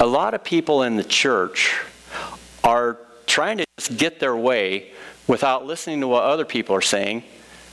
a 0.00 0.06
lot 0.06 0.34
of 0.34 0.42
people 0.42 0.82
in 0.82 0.96
the 0.96 1.04
church 1.04 1.80
are 2.64 2.98
trying 3.26 3.58
to 3.58 3.64
just 3.78 3.96
get 3.98 4.20
their 4.20 4.36
way 4.36 4.90
without 5.26 5.66
listening 5.66 6.00
to 6.00 6.08
what 6.08 6.24
other 6.24 6.44
people 6.44 6.74
are 6.74 6.82
saying 6.82 7.22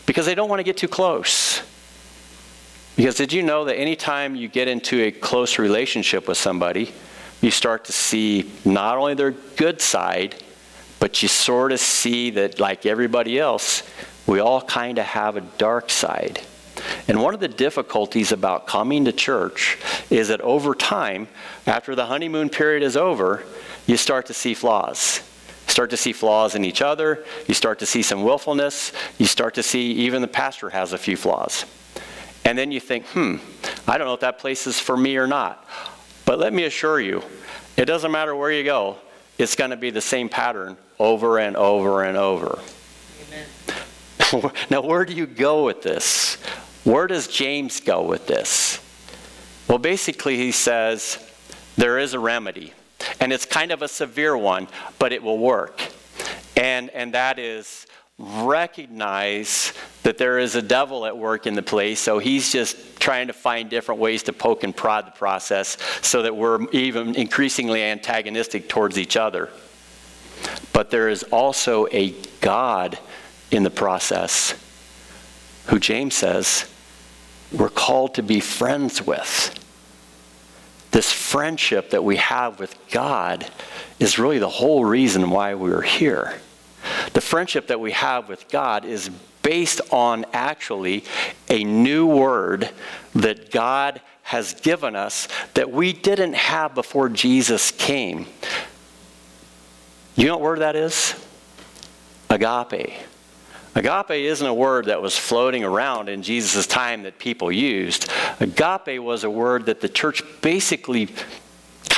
because 0.06 0.26
they 0.26 0.36
don't 0.36 0.50
want 0.50 0.60
to 0.60 0.64
get 0.64 0.78
too 0.78 0.88
close. 0.88 1.62
Because 2.96 3.16
did 3.16 3.32
you 3.32 3.44
know 3.44 3.66
that 3.66 3.76
anytime 3.76 4.36
you 4.36 4.48
get 4.48 4.68
into 4.68 5.02
a 5.04 5.12
close 5.12 5.58
relationship 5.58 6.28
with 6.28 6.38
somebody, 6.38 6.92
you 7.42 7.52
start 7.52 7.86
to 7.86 7.94
see 7.94 8.52
not 8.66 8.98
only 8.98 9.14
their 9.14 9.32
good 9.32 9.82
side, 9.82 10.36
but 11.00 11.22
you 11.22 11.30
sort 11.30 11.72
of 11.72 11.80
see 11.80 12.30
that, 12.32 12.60
like 12.60 12.86
everybody 12.86 13.40
else, 13.40 13.84
we 14.28 14.40
all 14.40 14.62
kind 14.62 14.98
of 15.00 15.06
have 15.06 15.38
a 15.38 15.42
dark 15.42 15.90
side. 15.90 16.42
And 17.08 17.22
one 17.22 17.34
of 17.34 17.40
the 17.40 17.48
difficulties 17.48 18.32
about 18.32 18.68
coming 18.68 19.06
to 19.06 19.12
church 19.12 19.78
is 20.10 20.28
that 20.28 20.42
over 20.42 20.76
time, 20.76 21.28
after 21.66 21.96
the 21.96 22.06
honeymoon 22.06 22.50
period 22.50 22.84
is 22.84 22.96
over, 22.96 23.44
you 23.88 23.98
start 23.98 24.28
to 24.28 24.34
see 24.34 24.54
flaws. 24.54 25.22
start 25.68 25.92
to 25.92 25.98
see 25.98 26.14
flaws 26.14 26.56
in 26.56 26.66
each 26.66 26.82
other. 26.82 27.24
You 27.48 27.54
start 27.54 27.80
to 27.80 27.86
see 27.86 28.02
some 28.02 28.24
willfulness. 28.24 28.92
You 29.18 29.26
start 29.26 29.54
to 29.56 29.64
see 29.64 29.92
even 29.94 30.22
the 30.22 30.28
pastor 30.28 30.70
has 30.70 30.94
a 30.94 30.98
few 30.98 31.16
flaws. 31.16 31.66
And 32.44 32.58
then 32.58 32.72
you 32.72 32.80
think, 32.80 33.06
hmm, 33.08 33.38
I 33.88 33.98
don't 33.98 34.08
know 34.08 34.14
if 34.14 34.20
that 34.22 34.40
place 34.40 34.68
is 34.68 34.80
for 34.80 34.98
me 34.98 35.18
or 35.18 35.28
not. 35.28 35.66
But 36.30 36.38
let 36.38 36.54
me 36.54 36.66
assure 36.66 37.00
you, 37.00 37.24
it 37.76 37.86
doesn't 37.86 38.12
matter 38.12 38.36
where 38.36 38.52
you 38.52 38.64
go, 38.64 38.98
it's 39.40 39.56
going 39.56 39.72
to 39.72 39.76
be 39.76 39.90
the 39.90 40.00
same 40.00 40.30
pattern 40.30 40.78
over 41.00 41.40
and 41.40 41.58
over 41.58 42.04
and 42.04 42.16
over. 42.16 42.60
Amen. 43.26 44.52
now, 44.70 44.82
where 44.82 45.06
do 45.06 45.14
you 45.16 45.26
go 45.26 45.66
with 45.66 45.82
this? 45.82 46.36
Where 46.84 47.08
does 47.08 47.28
James 47.28 47.80
go 47.80 48.04
with 48.04 48.28
this? 48.28 48.80
Well, 49.68 49.80
basically, 49.80 50.38
he 50.38 50.52
says 50.52 51.18
there 51.78 51.98
is 51.98 52.14
a 52.14 52.20
remedy, 52.20 52.74
and 53.20 53.34
it's 53.34 53.48
kind 53.48 53.72
of 53.72 53.82
a 53.82 53.88
severe 53.88 54.38
one, 54.38 54.68
but 55.00 55.12
it 55.12 55.24
will 55.24 55.40
work. 55.40 55.82
And, 56.56 56.92
and 56.92 57.16
that 57.16 57.40
is 57.40 57.88
recognize 58.20 59.74
that 60.04 60.20
there 60.20 60.38
is 60.38 60.54
a 60.54 60.62
devil 60.62 61.08
at 61.08 61.18
work 61.18 61.48
in 61.48 61.56
the 61.56 61.64
place, 61.64 62.00
so 62.00 62.20
he's 62.20 62.52
just 62.52 62.78
trying 63.00 63.28
to 63.28 63.34
find 63.34 63.70
different 63.70 64.00
ways 64.00 64.24
to 64.24 64.34
poke 64.34 64.64
and 64.64 64.76
prod 64.76 65.08
the 65.08 65.12
process 65.12 65.78
so 66.02 66.22
that 66.22 66.36
we're 66.36 66.70
even 66.72 67.16
increasingly 67.16 67.82
antagonistic 67.82 68.70
towards 68.70 68.98
each 68.98 69.18
other. 69.18 69.50
But 70.74 70.92
there 70.92 71.10
is 71.10 71.24
also 71.24 71.88
a 71.92 72.14
God 72.42 72.98
in 73.52 73.64
the 73.64 73.70
process 73.70 74.54
who 75.68 75.80
James 75.80 76.16
says 76.16 76.72
we're 77.52 77.70
called 77.70 78.16
to 78.16 78.24
be 78.24 78.40
friends 78.40 79.06
with. 79.06 79.56
This 80.92 81.12
friendship 81.12 81.92
that 81.92 82.04
we 82.04 82.18
have 82.18 82.60
with 82.60 82.76
God 82.92 83.50
is 84.00 84.20
really 84.20 84.40
the 84.40 84.50
whole 84.50 84.86
reason 84.86 85.30
why 85.30 85.54
we're 85.54 85.82
here. 85.82 86.36
The 87.14 87.22
friendship 87.22 87.68
that 87.68 87.80
we 87.80 87.92
have 87.92 88.30
with 88.30 88.50
God 88.50 88.86
is 88.86 89.10
based 89.50 89.82
on 89.90 90.28
actually 90.32 91.04
a 91.50 91.64
new 91.64 92.06
word 92.06 92.70
that 93.16 93.50
God 93.50 94.00
has 94.22 94.54
given 94.54 94.96
us 94.96 95.28
that 95.56 95.72
we 95.72 95.92
didn't 95.92 96.34
have 96.34 96.76
before 96.76 97.10
Jesus 97.10 97.72
came. 97.72 98.28
You 100.16 100.28
know 100.28 100.38
what 100.38 100.42
word 100.42 100.60
that 100.60 100.76
is? 100.76 101.16
Agape. 102.30 102.94
Agape 103.74 104.12
isn't 104.12 104.46
a 104.46 104.54
word 104.54 104.86
that 104.86 105.02
was 105.02 105.18
floating 105.18 105.64
around 105.64 106.10
in 106.10 106.22
Jesus' 106.22 106.68
time 106.68 107.02
that 107.02 107.18
people 107.18 107.52
used. 107.52 108.08
Agape 108.40 109.02
was 109.02 109.24
a 109.24 109.32
word 109.32 109.66
that 109.66 109.82
the 109.82 109.90
church 109.90 110.22
basically 110.42 111.10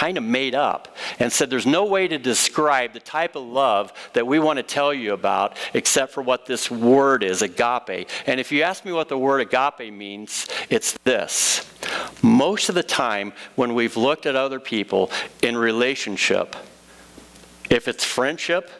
kind 0.01 0.17
of 0.17 0.23
made 0.23 0.55
up 0.55 0.95
and 1.19 1.31
said 1.31 1.47
there's 1.47 1.67
no 1.67 1.85
way 1.85 2.07
to 2.07 2.17
describe 2.17 2.91
the 2.91 2.99
type 2.99 3.35
of 3.35 3.43
love 3.43 3.93
that 4.13 4.25
we 4.25 4.39
want 4.39 4.57
to 4.57 4.63
tell 4.63 4.91
you 4.91 5.13
about 5.13 5.55
except 5.75 6.11
for 6.11 6.23
what 6.23 6.47
this 6.47 6.71
word 6.71 7.23
is 7.23 7.43
agape. 7.43 8.09
And 8.25 8.39
if 8.39 8.51
you 8.51 8.63
ask 8.63 8.83
me 8.83 8.93
what 8.93 9.09
the 9.09 9.17
word 9.17 9.41
agape 9.41 9.93
means, 9.93 10.47
it's 10.71 10.93
this. 11.03 11.71
Most 12.23 12.67
of 12.67 12.73
the 12.73 12.81
time, 12.81 13.31
when 13.55 13.75
we've 13.75 13.95
looked 13.95 14.25
at 14.25 14.35
other 14.35 14.59
people 14.59 15.11
in 15.43 15.55
relationship, 15.55 16.55
if 17.69 17.87
it's 17.87 18.03
friendship, 18.03 18.71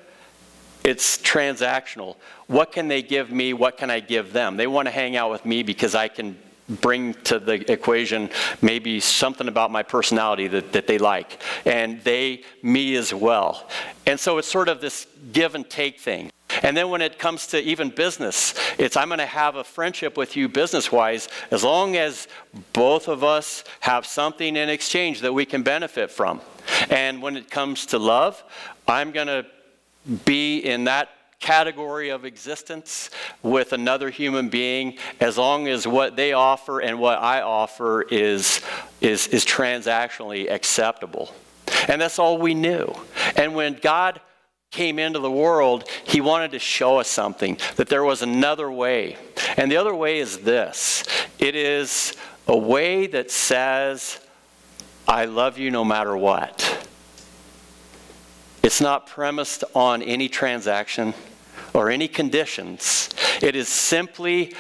it's 0.84 1.20
transactional. 1.20 2.16
What 2.48 2.72
can 2.72 2.88
they 2.88 3.04
give 3.04 3.30
me? 3.30 3.54
What 3.54 3.78
can 3.78 3.92
I 3.92 4.00
give 4.00 4.34
them? 4.34 4.58
They 4.58 4.66
want 4.66 4.88
to 4.88 4.92
hang 4.92 5.16
out 5.16 5.30
with 5.30 5.46
me 5.46 5.62
because 5.62 5.94
I 5.94 6.08
can 6.08 6.36
bring 6.80 7.14
to 7.26 7.40
the 7.40 7.72
equation 7.72 8.30
maybe 8.62 9.00
something 9.00 9.48
about 9.48 9.72
my 9.72 9.84
personality 9.84 10.48
that, 10.48 10.72
that 10.72 10.88
they 10.88 10.98
like, 10.98 11.42
and 11.66 12.02
they 12.04 12.44
me 12.62 12.96
as 12.96 13.14
well. 13.14 13.68
And 14.06 14.20
so 14.20 14.38
it's 14.38 14.48
sort 14.48 14.70
of 14.70 14.82
this 14.82 15.08
give 15.32 15.56
and 15.56 15.70
take 15.70 16.00
thing. 16.00 16.32
And 16.64 16.76
then 16.76 16.90
when 16.90 17.02
it 17.02 17.18
comes 17.18 17.48
to 17.48 17.62
even 17.62 17.90
business, 17.90 18.54
it's 18.78 18.98
I'm 18.98 19.08
going 19.08 19.20
to 19.20 19.26
have 19.26 19.56
a 19.56 19.64
friendship 19.64 20.18
with 20.18 20.36
you 20.36 20.50
business 20.50 20.92
wise 20.92 21.30
as 21.50 21.64
long 21.64 21.96
as 21.96 22.28
both 22.74 23.08
of 23.08 23.24
us 23.24 23.64
have 23.80 24.06
something 24.06 24.56
in 24.56 24.70
exchange 24.70 25.22
that 25.22 25.34
we 25.34 25.46
can 25.46 25.64
benefit 25.64 26.12
from. 26.12 26.42
And 26.90 27.22
when 27.22 27.38
it 27.38 27.50
comes 27.50 27.86
to 27.88 27.98
love, 27.98 28.44
I'm 28.88 29.12
going 29.12 29.28
to 29.28 29.46
be 30.26 30.60
in 30.60 30.86
that 30.86 31.10
category 31.42 32.10
of 32.10 32.24
existence 32.24 33.10
with 33.42 33.74
another 33.74 34.10
human 34.10 34.48
being 34.48 34.98
as 35.20 35.38
long 35.38 35.68
as 35.68 35.88
what 35.88 36.16
they 36.16 36.34
offer 36.34 36.80
and 36.80 37.00
what 37.00 37.18
I 37.18 37.42
offer 37.42 38.04
is, 38.04 38.62
is, 39.02 39.28
is 39.28 39.44
transactionally 39.44 40.50
acceptable. 40.50 41.34
And 41.88 42.00
that's 42.00 42.20
all 42.20 42.38
we 42.38 42.54
knew. 42.54 42.94
And 43.36 43.56
when 43.56 43.74
God 43.74 44.22
came 44.70 45.00
into 45.00 45.20
the 45.20 45.32
world, 45.32 45.90
he 46.06 46.22
wanted 46.22 46.52
to 46.52 46.60
show 46.60 47.00
us 47.00 47.08
something 47.08 47.58
that 47.76 47.90
there 47.90 48.04
was 48.04 48.22
another 48.22 48.72
way. 48.72 49.18
And 49.58 49.70
the 49.70 49.78
other 49.78 49.94
way 49.94 50.20
is 50.20 50.40
this 50.40 51.04
it 51.40 51.56
is 51.56 52.16
a 52.48 52.58
way 52.58 53.08
that 53.08 53.32
says, 53.32 54.20
I 55.08 55.26
love 55.26 55.58
you 55.58 55.72
no 55.72 55.84
matter 55.84 56.16
what. 56.16 56.88
It's 58.64 58.80
not 58.80 59.08
premised 59.08 59.64
on 59.74 60.04
any 60.04 60.30
transaction 60.30 61.14
or 61.74 61.90
any 61.90 62.08
conditions. 62.08 63.10
It 63.42 63.56
is 63.56 63.68
simply 63.68 64.54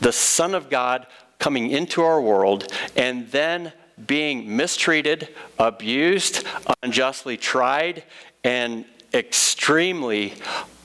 the 0.00 0.12
Son 0.12 0.54
of 0.54 0.70
God 0.70 1.06
coming 1.38 1.70
into 1.70 2.02
our 2.02 2.20
world 2.20 2.72
and 2.96 3.28
then 3.30 3.72
being 4.06 4.56
mistreated, 4.56 5.28
abused, 5.58 6.46
unjustly 6.82 7.36
tried, 7.36 8.04
and 8.42 8.84
extremely 9.12 10.34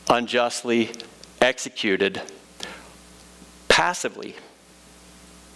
unjustly 0.09 0.91
executed 1.41 2.21
passively 3.67 4.35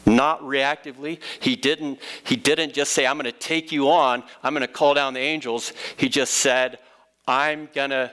not 0.06 0.41
reactively. 0.41 1.19
He 1.39 1.56
didn't 1.56 1.99
he 2.23 2.36
didn't 2.36 2.73
just 2.73 2.91
say 2.91 3.06
i'm 3.06 3.17
going 3.17 3.26
to 3.26 3.32
take 3.32 3.71
you 3.71 3.89
on. 3.89 4.23
I'm 4.41 4.54
going 4.54 4.62
to 4.62 4.71
call 4.71 4.93
down 4.93 5.13
the 5.13 5.19
angels. 5.19 5.73
He 5.97 6.10
just 6.10 6.34
said 6.36 6.80
i'm 7.28 7.69
going 7.73 7.89
to 7.91 8.12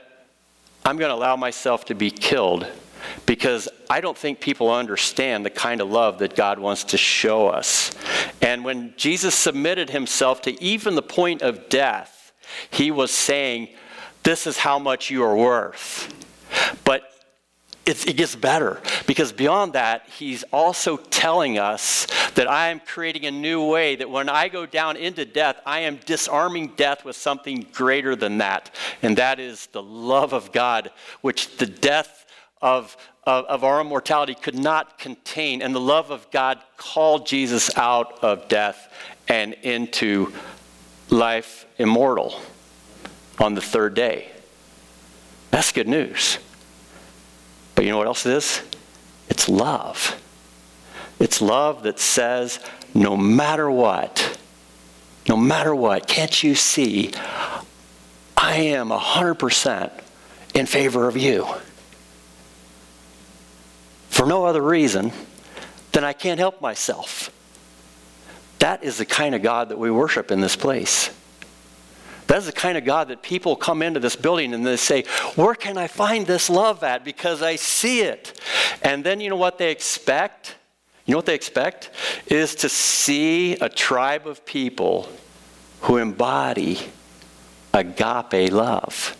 I'm 0.83 0.97
going 0.97 1.09
to 1.09 1.15
allow 1.15 1.35
myself 1.35 1.85
to 1.85 1.95
be 1.95 2.09
killed 2.09 2.67
because 3.25 3.69
I 3.89 4.01
don't 4.01 4.17
think 4.17 4.39
people 4.39 4.71
understand 4.71 5.45
the 5.45 5.49
kind 5.49 5.81
of 5.81 5.89
love 5.89 6.19
that 6.19 6.35
God 6.35 6.59
wants 6.59 6.83
to 6.85 6.97
show 6.97 7.47
us. 7.47 7.91
And 8.41 8.63
when 8.63 8.93
Jesus 8.97 9.35
submitted 9.35 9.89
himself 9.89 10.41
to 10.43 10.63
even 10.63 10.95
the 10.95 11.01
point 11.01 11.41
of 11.41 11.69
death, 11.69 12.31
he 12.69 12.91
was 12.91 13.11
saying, 13.11 13.69
This 14.23 14.47
is 14.47 14.57
how 14.57 14.79
much 14.79 15.09
you 15.09 15.23
are 15.23 15.35
worth. 15.35 16.13
But 16.83 17.10
it, 17.85 18.07
it 18.07 18.13
gets 18.15 18.35
better 18.35 18.79
because 19.07 19.31
beyond 19.31 19.73
that, 19.73 20.07
he's 20.17 20.43
also 20.53 20.97
telling 20.97 21.57
us 21.57 22.05
that 22.35 22.47
I 22.47 22.69
am 22.69 22.79
creating 22.79 23.25
a 23.25 23.31
new 23.31 23.65
way, 23.67 23.95
that 23.95 24.09
when 24.09 24.29
I 24.29 24.49
go 24.49 24.65
down 24.65 24.97
into 24.97 25.25
death, 25.25 25.59
I 25.65 25.79
am 25.79 25.97
disarming 26.05 26.73
death 26.75 27.03
with 27.03 27.15
something 27.15 27.65
greater 27.73 28.15
than 28.15 28.37
that. 28.37 28.75
And 29.01 29.17
that 29.17 29.39
is 29.39 29.67
the 29.67 29.81
love 29.81 30.33
of 30.33 30.51
God, 30.51 30.91
which 31.21 31.57
the 31.57 31.65
death 31.65 32.25
of, 32.61 32.95
of, 33.23 33.45
of 33.45 33.63
our 33.63 33.81
immortality 33.81 34.35
could 34.35 34.57
not 34.57 34.99
contain. 34.99 35.63
And 35.63 35.73
the 35.73 35.79
love 35.79 36.11
of 36.11 36.29
God 36.29 36.59
called 36.77 37.25
Jesus 37.25 37.75
out 37.77 38.23
of 38.23 38.47
death 38.47 38.93
and 39.27 39.53
into 39.63 40.31
life 41.09 41.65
immortal 41.79 42.39
on 43.39 43.55
the 43.55 43.61
third 43.61 43.95
day. 43.95 44.29
That's 45.49 45.71
good 45.71 45.87
news. 45.87 46.37
But 47.81 47.85
you 47.85 47.93
know 47.93 47.97
what 47.97 48.05
else 48.05 48.27
it 48.27 48.33
is? 48.33 48.61
It's 49.27 49.49
love. 49.49 50.21
It's 51.19 51.41
love 51.41 51.81
that 51.81 51.97
says, 51.97 52.59
no 52.93 53.17
matter 53.17 53.71
what, 53.71 54.37
no 55.27 55.35
matter 55.35 55.73
what, 55.73 56.07
can't 56.07 56.43
you 56.43 56.53
see, 56.53 57.11
I 58.37 58.53
am 58.57 58.89
100% 58.89 59.91
in 60.53 60.67
favor 60.67 61.07
of 61.07 61.17
you. 61.17 61.47
for 64.11 64.27
no 64.27 64.45
other 64.45 64.61
reason 64.61 65.11
than 65.91 66.03
I 66.03 66.13
can't 66.13 66.37
help 66.37 66.61
myself. 66.61 67.31
That 68.59 68.83
is 68.83 68.99
the 68.99 69.05
kind 69.05 69.33
of 69.33 69.41
God 69.41 69.69
that 69.69 69.79
we 69.79 69.89
worship 69.89 70.29
in 70.29 70.39
this 70.39 70.55
place. 70.55 71.09
That's 72.31 72.45
the 72.45 72.53
kind 72.53 72.77
of 72.77 72.85
God 72.85 73.09
that 73.09 73.21
people 73.21 73.57
come 73.57 73.81
into 73.81 73.99
this 73.99 74.15
building 74.15 74.53
and 74.53 74.65
they 74.65 74.77
say, 74.77 75.03
Where 75.35 75.53
can 75.53 75.77
I 75.77 75.87
find 75.87 76.25
this 76.25 76.49
love 76.49 76.81
at? 76.81 77.03
Because 77.03 77.41
I 77.41 77.57
see 77.57 78.03
it. 78.03 78.39
And 78.81 79.03
then 79.03 79.19
you 79.19 79.29
know 79.29 79.35
what 79.35 79.57
they 79.57 79.69
expect? 79.69 80.55
You 81.05 81.11
know 81.11 81.17
what 81.17 81.25
they 81.25 81.35
expect? 81.35 81.89
Is 82.27 82.55
to 82.55 82.69
see 82.69 83.55
a 83.55 83.67
tribe 83.67 84.27
of 84.27 84.45
people 84.45 85.09
who 85.81 85.97
embody 85.97 86.79
agape 87.73 88.49
love. 88.49 89.17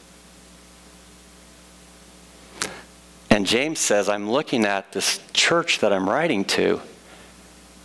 And 3.30 3.46
James 3.46 3.80
says, 3.80 4.08
I'm 4.08 4.32
looking 4.32 4.64
at 4.64 4.94
this 4.94 5.20
church 5.34 5.80
that 5.80 5.92
I'm 5.92 6.10
writing 6.10 6.46
to, 6.46 6.80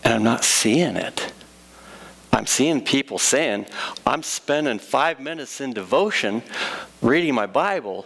and 0.04 0.14
I'm 0.14 0.22
not 0.22 0.44
seeing 0.44 0.94
it. 0.94 1.32
I'm 2.36 2.46
seeing 2.46 2.82
people 2.82 3.18
saying, 3.18 3.64
I'm 4.06 4.22
spending 4.22 4.78
five 4.78 5.20
minutes 5.20 5.62
in 5.62 5.72
devotion 5.72 6.42
reading 7.00 7.34
my 7.34 7.46
Bible, 7.46 8.04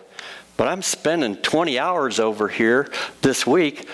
but 0.57 0.69
I'm 0.69 0.83
spending 0.83 1.35
20 1.35 1.81
hours 1.81 2.21
over 2.21 2.47
here 2.47 2.89
this 3.23 3.45
week 3.45 3.89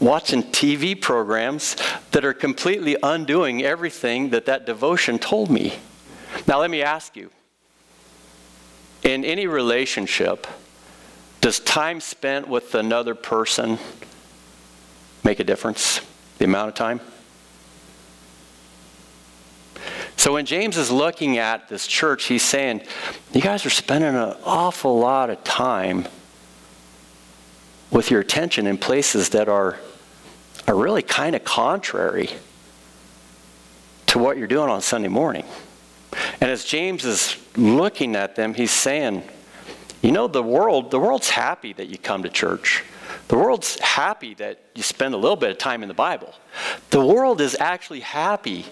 watching 0.00 0.44
TV 0.44 0.98
programs 0.98 1.76
that 2.12 2.24
are 2.24 2.32
completely 2.32 2.96
undoing 3.02 3.62
everything 3.62 4.30
that 4.30 4.46
that 4.46 4.64
devotion 4.64 5.18
told 5.18 5.50
me. 5.50 5.74
Now, 6.48 6.58
let 6.58 6.70
me 6.70 6.80
ask 6.80 7.14
you 7.14 7.30
in 9.02 9.26
any 9.26 9.46
relationship, 9.46 10.46
does 11.42 11.60
time 11.60 12.00
spent 12.00 12.48
with 12.48 12.74
another 12.74 13.14
person 13.14 13.76
make 15.22 15.38
a 15.38 15.44
difference? 15.44 16.00
The 16.38 16.46
amount 16.46 16.68
of 16.70 16.74
time? 16.76 17.02
So 20.16 20.34
when 20.34 20.46
James 20.46 20.76
is 20.76 20.90
looking 20.90 21.38
at 21.38 21.68
this 21.68 21.86
church, 21.86 22.24
he's 22.24 22.42
saying, 22.42 22.82
You 23.32 23.40
guys 23.40 23.66
are 23.66 23.70
spending 23.70 24.14
an 24.14 24.36
awful 24.44 24.98
lot 24.98 25.30
of 25.30 25.42
time 25.44 26.06
with 27.90 28.10
your 28.10 28.20
attention 28.20 28.66
in 28.66 28.78
places 28.78 29.30
that 29.30 29.48
are, 29.48 29.78
are 30.66 30.74
really 30.74 31.02
kind 31.02 31.36
of 31.36 31.44
contrary 31.44 32.30
to 34.06 34.18
what 34.18 34.36
you're 34.36 34.46
doing 34.46 34.68
on 34.68 34.80
Sunday 34.80 35.08
morning. 35.08 35.44
And 36.40 36.50
as 36.50 36.64
James 36.64 37.04
is 37.04 37.36
looking 37.56 38.16
at 38.16 38.36
them, 38.36 38.54
he's 38.54 38.70
saying, 38.70 39.22
You 40.02 40.12
know, 40.12 40.28
the 40.28 40.42
world, 40.42 40.90
the 40.90 40.98
world's 40.98 41.30
happy 41.30 41.72
that 41.74 41.88
you 41.88 41.98
come 41.98 42.22
to 42.22 42.28
church. 42.28 42.84
The 43.28 43.36
world's 43.36 43.78
happy 43.80 44.34
that 44.34 44.60
you 44.74 44.82
spend 44.82 45.14
a 45.14 45.16
little 45.16 45.36
bit 45.36 45.50
of 45.50 45.58
time 45.58 45.82
in 45.82 45.88
the 45.88 45.94
Bible. 45.94 46.34
The 46.90 47.04
world 47.04 47.40
is 47.40 47.56
actually 47.58 48.00
happy 48.00 48.66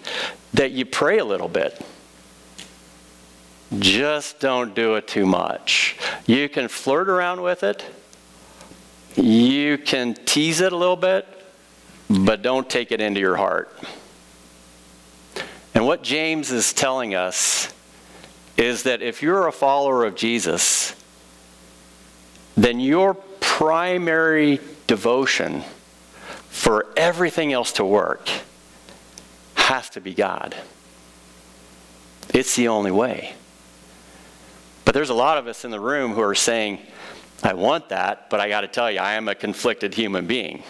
that 0.55 0.73
you 0.73 0.85
pray 0.85 1.19
a 1.19 1.25
little 1.25 1.49
bit. 1.49 1.81
Just 3.79 4.41
don't 4.41 4.75
do 4.75 4.97
it 4.97 5.07
too 5.07 5.27
much. 5.27 5.97
You 6.27 6.49
can 6.49 6.69
flirt 6.69 7.09
around 7.09 7.41
with 7.41 7.63
it, 7.63 7.85
you 9.17 9.79
can 9.79 10.15
tease 10.15 10.61
it 10.61 10.73
a 10.73 10.77
little 10.77 10.97
bit, 10.97 11.27
but 12.09 12.43
don't 12.43 12.69
take 12.69 12.91
it 12.91 13.01
into 13.01 13.21
your 13.21 13.37
heart. 13.37 13.73
And 15.75 15.87
what 15.87 16.03
James 16.03 16.51
is 16.51 16.73
telling 16.73 17.15
us 17.15 17.73
is 18.57 18.83
that 18.83 19.03
if 19.03 19.23
you're 19.23 19.47
a 19.47 19.53
follower 19.53 20.05
of 20.05 20.17
Jesus, 20.17 20.95
then 22.57 22.81
your 22.81 23.15
primary 23.41 24.61
devotion 24.87 25.63
for 26.49 26.87
everything 26.97 27.53
else 27.53 27.73
to 27.73 27.85
work 27.85 28.29
has 29.71 29.89
to 29.89 30.01
be 30.01 30.13
God. 30.13 30.57
It's 32.35 32.57
the 32.57 32.67
only 32.67 32.91
way. 32.91 33.35
But 34.85 34.95
there's 34.95 35.11
a 35.11 35.15
lot 35.15 35.39
of 35.39 35.47
us 35.47 35.65
in 35.65 35.71
the 35.71 35.79
room 35.79 36.13
who 36.13 36.23
are 36.23 36.35
saying, 36.35 36.81
I 37.45 37.55
want 37.55 37.91
that, 37.91 38.29
but 38.31 38.41
I 38.41 38.49
got 38.49 38.63
to 38.63 38.67
tell 38.67 38.91
you, 38.91 38.99
I 38.99 39.13
am 39.13 39.29
a 39.29 39.35
conflicted 39.37 39.95
human 39.95 40.27
being. 40.27 40.65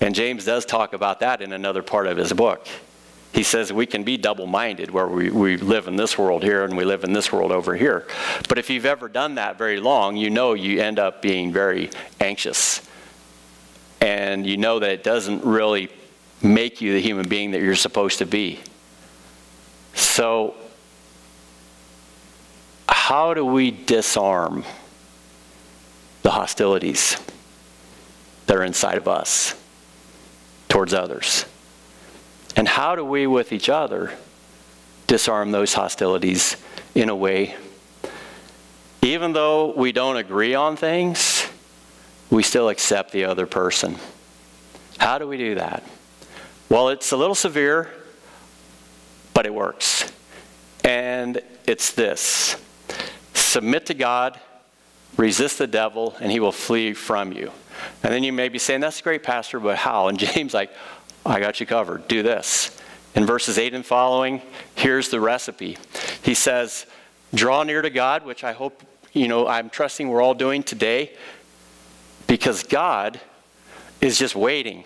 And 0.00 0.14
James 0.14 0.44
does 0.44 0.64
talk 0.64 0.92
about 0.92 1.18
that 1.20 1.42
in 1.42 1.52
another 1.52 1.82
part 1.82 2.06
of 2.06 2.16
his 2.16 2.32
book. 2.32 2.68
He 3.32 3.42
says 3.42 3.72
we 3.72 3.84
can 3.84 4.04
be 4.04 4.16
double 4.16 4.46
minded 4.46 4.92
where 4.92 5.08
we, 5.08 5.30
we 5.30 5.56
live 5.56 5.88
in 5.88 5.96
this 5.96 6.16
world 6.16 6.44
here 6.44 6.62
and 6.64 6.76
we 6.76 6.84
live 6.84 7.02
in 7.02 7.12
this 7.12 7.32
world 7.32 7.50
over 7.50 7.74
here. 7.74 8.06
But 8.48 8.58
if 8.58 8.70
you've 8.70 8.86
ever 8.86 9.08
done 9.08 9.34
that 9.34 9.58
very 9.58 9.80
long, 9.80 10.16
you 10.16 10.30
know 10.30 10.52
you 10.52 10.80
end 10.80 11.00
up 11.00 11.20
being 11.20 11.52
very 11.52 11.90
anxious. 12.20 12.80
And 14.00 14.46
you 14.46 14.56
know 14.56 14.78
that 14.78 14.90
it 14.90 15.02
doesn't 15.02 15.44
really 15.44 15.90
make 16.42 16.80
you 16.80 16.92
the 16.92 17.00
human 17.00 17.28
being 17.28 17.52
that 17.52 17.62
you're 17.62 17.74
supposed 17.74 18.18
to 18.18 18.26
be. 18.26 18.60
So, 19.94 20.54
how 22.88 23.34
do 23.34 23.44
we 23.44 23.70
disarm 23.70 24.64
the 26.22 26.30
hostilities 26.30 27.16
that 28.46 28.56
are 28.56 28.64
inside 28.64 28.96
of 28.96 29.08
us 29.08 29.54
towards 30.68 30.94
others? 30.94 31.44
And 32.56 32.68
how 32.68 32.96
do 32.96 33.04
we, 33.04 33.26
with 33.26 33.52
each 33.52 33.68
other, 33.68 34.12
disarm 35.06 35.52
those 35.52 35.74
hostilities 35.74 36.56
in 36.94 37.08
a 37.08 37.16
way? 37.16 37.56
Even 39.02 39.32
though 39.32 39.72
we 39.72 39.92
don't 39.92 40.16
agree 40.16 40.54
on 40.54 40.76
things, 40.76 41.46
we 42.30 42.42
still 42.42 42.68
accept 42.68 43.12
the 43.12 43.24
other 43.24 43.46
person. 43.46 43.96
How 44.98 45.18
do 45.18 45.28
we 45.28 45.36
do 45.36 45.56
that? 45.56 45.82
Well, 46.68 46.88
it's 46.88 47.12
a 47.12 47.16
little 47.16 47.34
severe, 47.34 47.90
but 49.34 49.46
it 49.46 49.54
works. 49.54 50.10
And 50.82 51.40
it's 51.66 51.92
this 51.92 52.56
submit 53.34 53.86
to 53.86 53.94
God, 53.94 54.40
resist 55.16 55.58
the 55.58 55.66
devil, 55.66 56.16
and 56.20 56.32
he 56.32 56.40
will 56.40 56.52
flee 56.52 56.92
from 56.92 57.32
you. 57.32 57.52
And 58.02 58.12
then 58.12 58.24
you 58.24 58.32
may 58.32 58.48
be 58.48 58.58
saying, 58.58 58.80
That's 58.80 59.00
great, 59.00 59.22
Pastor, 59.22 59.60
but 59.60 59.76
how? 59.76 60.08
And 60.08 60.18
James, 60.34 60.54
like, 60.54 60.70
I 61.24 61.40
got 61.40 61.60
you 61.60 61.66
covered. 61.66 62.08
Do 62.08 62.22
this. 62.22 62.76
In 63.14 63.26
verses 63.26 63.58
8 63.58 63.74
and 63.74 63.86
following, 63.86 64.42
here's 64.74 65.08
the 65.08 65.20
recipe. 65.20 65.78
He 66.22 66.34
says, 66.34 66.86
Draw 67.34 67.64
near 67.64 67.82
to 67.82 67.90
God, 67.90 68.24
which 68.24 68.42
I 68.42 68.52
hope, 68.52 68.82
you 69.12 69.28
know, 69.28 69.46
I'm 69.46 69.70
trusting 69.70 70.08
we're 70.08 70.22
all 70.22 70.34
doing 70.34 70.62
today, 70.62 71.12
because 72.26 72.62
God 72.62 73.20
is 74.00 74.18
just 74.18 74.34
waiting 74.34 74.84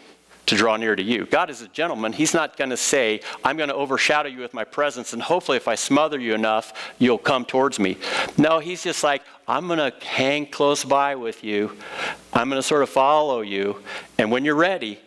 to 0.49 0.57
draw 0.57 0.77
near 0.77 0.97
to 0.97 1.03
you. 1.03 1.27
God 1.27 1.51
is 1.51 1.63
a 1.63 1.69
gentleman. 1.69 2.13
He's 2.13 2.35
not 2.35 2.57
going 2.57 2.71
to 2.71 2.77
say, 2.77 3.21
I'm 3.45 3.57
going 3.57 3.69
to 3.69 3.75
overshadow 3.75 4.29
you 4.29 4.41
with 4.41 4.55
my 4.55 4.65
presence, 4.65 5.13
and 5.13 5.23
hopefully, 5.23 5.57
if 5.57 5.69
I 5.69 5.75
smother 5.75 6.19
you 6.19 6.35
enough, 6.35 6.93
you'll 6.99 7.19
come 7.19 7.45
towards 7.45 7.79
me. 7.79 7.97
No, 8.37 8.59
He's 8.59 8.83
just 8.83 9.05
like, 9.05 9.23
I'm 9.47 9.67
going 9.67 9.79
to 9.79 9.93
hang 10.05 10.47
close 10.47 10.85
by 10.85 11.15
with 11.15 11.45
you. 11.45 11.77
I'm 12.33 12.49
going 12.49 12.61
to 12.61 12.67
sort 12.67 12.83
of 12.83 12.89
follow 12.89 13.41
you. 13.41 13.83
And 14.19 14.31
when 14.31 14.45
you're 14.45 14.55
ready, 14.55 14.99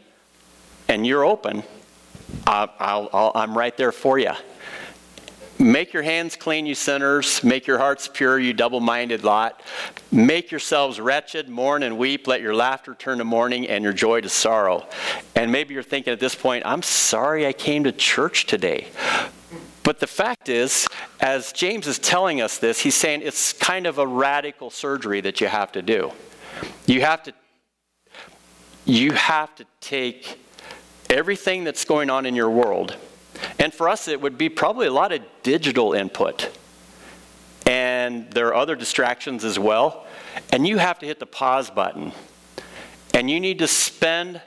and 0.87 1.07
you're 1.07 1.23
open, 1.23 1.63
i 2.47 3.31
am 3.35 3.57
right 3.57 3.75
there 3.77 3.91
for 3.91 4.19
you. 4.19 4.31
Make 5.61 5.93
your 5.93 6.01
hands 6.01 6.35
clean, 6.35 6.65
you 6.65 6.73
sinners. 6.73 7.43
Make 7.43 7.67
your 7.67 7.77
hearts 7.77 8.07
pure, 8.11 8.39
you 8.39 8.51
double 8.51 8.79
minded 8.79 9.23
lot. 9.23 9.61
Make 10.11 10.49
yourselves 10.49 10.99
wretched, 10.99 11.49
mourn 11.49 11.83
and 11.83 11.99
weep. 11.99 12.25
Let 12.25 12.41
your 12.41 12.55
laughter 12.55 12.95
turn 12.95 13.19
to 13.19 13.23
mourning 13.23 13.67
and 13.67 13.83
your 13.83 13.93
joy 13.93 14.21
to 14.21 14.29
sorrow. 14.29 14.87
And 15.35 15.51
maybe 15.51 15.75
you're 15.75 15.83
thinking 15.83 16.13
at 16.13 16.19
this 16.19 16.33
point, 16.33 16.65
I'm 16.65 16.81
sorry 16.81 17.45
I 17.45 17.53
came 17.53 17.83
to 17.83 17.91
church 17.91 18.47
today. 18.47 18.87
But 19.83 19.99
the 19.99 20.07
fact 20.07 20.49
is, 20.49 20.87
as 21.19 21.51
James 21.51 21.85
is 21.85 21.99
telling 21.99 22.41
us 22.41 22.57
this, 22.57 22.79
he's 22.79 22.95
saying 22.95 23.21
it's 23.23 23.53
kind 23.53 23.85
of 23.85 23.99
a 23.99 24.07
radical 24.07 24.71
surgery 24.71 25.21
that 25.21 25.41
you 25.41 25.47
have 25.47 25.71
to 25.73 25.83
do. 25.83 26.11
You 26.87 27.01
have 27.01 27.21
to 27.23 27.33
you 28.85 29.11
have 29.11 29.53
to 29.55 29.65
take 29.79 30.39
everything 31.07 31.63
that's 31.63 31.85
going 31.85 32.09
on 32.09 32.25
in 32.25 32.35
your 32.35 32.49
world. 32.49 32.97
And 33.59 33.73
for 33.73 33.89
us, 33.89 34.07
it 34.07 34.21
would 34.21 34.37
be 34.37 34.49
probably 34.49 34.87
a 34.87 34.91
lot 34.91 35.11
of 35.11 35.21
digital 35.43 35.93
input. 35.93 36.49
And 37.65 38.29
there 38.31 38.47
are 38.47 38.55
other 38.55 38.75
distractions 38.75 39.43
as 39.43 39.57
well. 39.57 40.05
And 40.51 40.67
you 40.67 40.77
have 40.77 40.99
to 40.99 41.05
hit 41.05 41.19
the 41.19 41.25
pause 41.25 41.69
button. 41.69 42.11
And 43.13 43.29
you 43.29 43.39
need 43.39 43.59
to 43.59 43.67
spend 43.67 44.41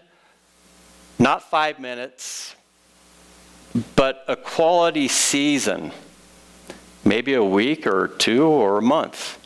not 1.19 1.49
five 1.51 1.79
minutes, 1.79 2.57
but 3.97 4.25
a 4.29 4.37
quality 4.37 5.09
season, 5.09 5.93
maybe 7.05 7.35
a 7.35 7.45
week 7.45 7.87
or 7.87 8.09
two 8.09 8.47
or 8.47 8.79
a 8.79 8.83
month, 8.83 9.39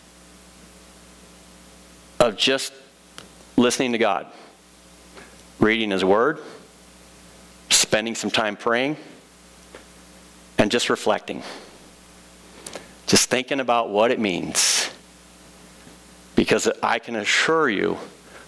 of 2.21 2.37
just 2.37 2.73
listening 3.57 3.93
to 3.93 3.99
God, 3.99 4.27
reading 5.61 5.91
His 5.91 6.05
Word 6.05 6.41
spending 7.71 8.15
some 8.15 8.31
time 8.31 8.57
praying, 8.57 8.97
and 10.59 10.71
just 10.71 10.91
reflecting. 10.91 11.43
Just 13.07 13.31
thinking 13.31 13.61
about 13.61 13.89
what 13.91 14.11
it 14.11 14.19
means. 14.19 14.91
Because 16.35 16.69
I 16.83 16.99
can 16.99 17.17
assure 17.17 17.69
you, 17.69 17.97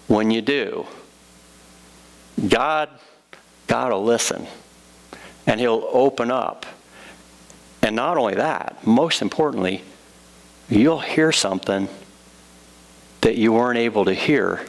when 0.06 0.30
you 0.30 0.42
do, 0.42 0.86
God, 2.48 2.88
God 3.66 3.92
will 3.92 4.04
listen 4.04 4.46
and 5.46 5.60
He'll 5.60 5.88
open 5.92 6.30
up. 6.30 6.66
And 7.82 7.96
not 7.96 8.18
only 8.18 8.34
that, 8.34 8.86
most 8.86 9.22
importantly, 9.22 9.82
you'll 10.68 11.00
hear 11.00 11.32
something 11.32 11.88
that 13.22 13.36
you 13.36 13.52
weren't 13.52 13.78
able 13.78 14.04
to 14.04 14.14
hear 14.14 14.64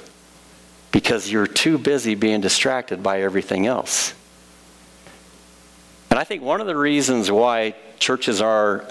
because 0.91 1.31
you're 1.31 1.47
too 1.47 1.77
busy 1.77 2.15
being 2.15 2.41
distracted 2.41 3.01
by 3.01 3.21
everything 3.21 3.65
else. 3.65 4.13
I 6.21 6.23
think 6.23 6.43
one 6.43 6.61
of 6.61 6.67
the 6.67 6.77
reasons 6.77 7.31
why 7.31 7.73
churches 7.97 8.41
are, 8.41 8.85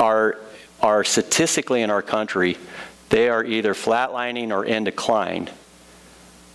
are, 0.00 0.40
are 0.80 1.04
statistically 1.04 1.82
in 1.82 1.90
our 1.90 2.02
country, 2.02 2.58
they 3.08 3.28
are 3.28 3.44
either 3.44 3.72
flatlining 3.72 4.50
or 4.50 4.64
in 4.64 4.82
decline, 4.82 5.48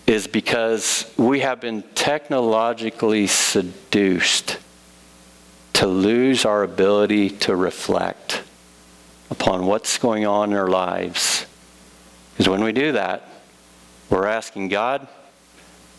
is 0.06 0.28
because 0.28 1.10
we 1.16 1.40
have 1.40 1.62
been 1.62 1.82
technologically 1.96 3.28
seduced 3.28 4.58
to 5.72 5.88
lose 5.88 6.44
our 6.44 6.64
ability 6.64 7.30
to 7.30 7.56
reflect 7.56 8.44
upon 9.32 9.66
what's 9.66 9.98
going 9.98 10.26
on 10.26 10.52
in 10.52 10.58
our 10.58 10.68
lives. 10.68 11.46
Because 12.34 12.50
when 12.50 12.66
we 12.66 12.74
do 12.74 12.92
that, 12.92 13.30
we're 14.10 14.28
asking 14.28 14.68
God, 14.68 15.08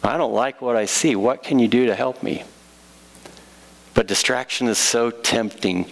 I 0.04 0.18
don't 0.18 0.34
like 0.34 0.60
what 0.60 0.76
I 0.76 0.84
see. 0.84 1.16
What 1.16 1.42
can 1.42 1.58
you 1.58 1.66
do 1.66 1.86
to 1.86 1.94
help 1.94 2.22
me? 2.22 2.44
But 3.98 4.06
distraction 4.06 4.68
is 4.68 4.78
so 4.78 5.10
tempting. 5.10 5.84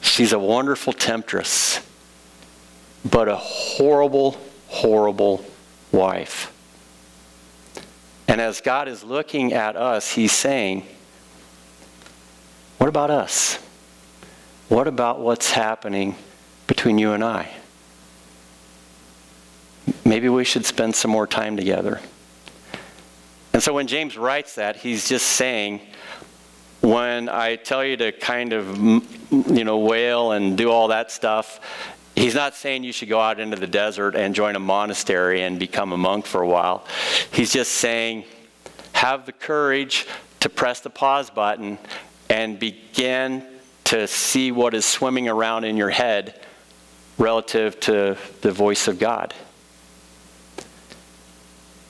She's 0.00 0.32
a 0.32 0.38
wonderful 0.38 0.92
temptress, 0.92 1.80
but 3.04 3.26
a 3.26 3.34
horrible, 3.34 4.38
horrible 4.68 5.44
wife. 5.90 6.52
And 8.28 8.40
as 8.40 8.60
God 8.60 8.86
is 8.86 9.02
looking 9.02 9.54
at 9.54 9.74
us, 9.74 10.12
He's 10.12 10.30
saying, 10.30 10.86
What 12.76 12.86
about 12.86 13.10
us? 13.10 13.56
What 14.68 14.86
about 14.86 15.18
what's 15.18 15.50
happening 15.50 16.14
between 16.68 16.96
you 16.96 17.10
and 17.10 17.24
I? 17.24 17.50
Maybe 20.04 20.28
we 20.28 20.44
should 20.44 20.64
spend 20.64 20.94
some 20.94 21.10
more 21.10 21.26
time 21.26 21.56
together. 21.56 22.00
And 23.52 23.60
so 23.60 23.72
when 23.72 23.88
James 23.88 24.16
writes 24.16 24.54
that, 24.54 24.76
he's 24.76 25.08
just 25.08 25.26
saying, 25.26 25.80
when 26.80 27.28
I 27.28 27.56
tell 27.56 27.84
you 27.84 27.96
to 27.96 28.12
kind 28.12 28.52
of, 28.52 28.78
you 28.78 29.64
know, 29.64 29.78
wail 29.78 30.32
and 30.32 30.56
do 30.56 30.70
all 30.70 30.88
that 30.88 31.10
stuff, 31.10 31.60
he's 32.14 32.34
not 32.34 32.54
saying 32.54 32.84
you 32.84 32.92
should 32.92 33.08
go 33.08 33.20
out 33.20 33.40
into 33.40 33.56
the 33.56 33.66
desert 33.66 34.14
and 34.14 34.34
join 34.34 34.56
a 34.56 34.60
monastery 34.60 35.42
and 35.42 35.58
become 35.58 35.92
a 35.92 35.96
monk 35.96 36.26
for 36.26 36.42
a 36.42 36.48
while. 36.48 36.86
He's 37.32 37.52
just 37.52 37.72
saying, 37.72 38.24
have 38.92 39.26
the 39.26 39.32
courage 39.32 40.06
to 40.40 40.48
press 40.48 40.80
the 40.80 40.90
pause 40.90 41.30
button 41.30 41.78
and 42.30 42.58
begin 42.58 43.44
to 43.84 44.06
see 44.06 44.52
what 44.52 44.74
is 44.74 44.84
swimming 44.84 45.28
around 45.28 45.64
in 45.64 45.76
your 45.76 45.90
head 45.90 46.40
relative 47.16 47.80
to 47.80 48.16
the 48.42 48.52
voice 48.52 48.86
of 48.86 48.98
God. 48.98 49.34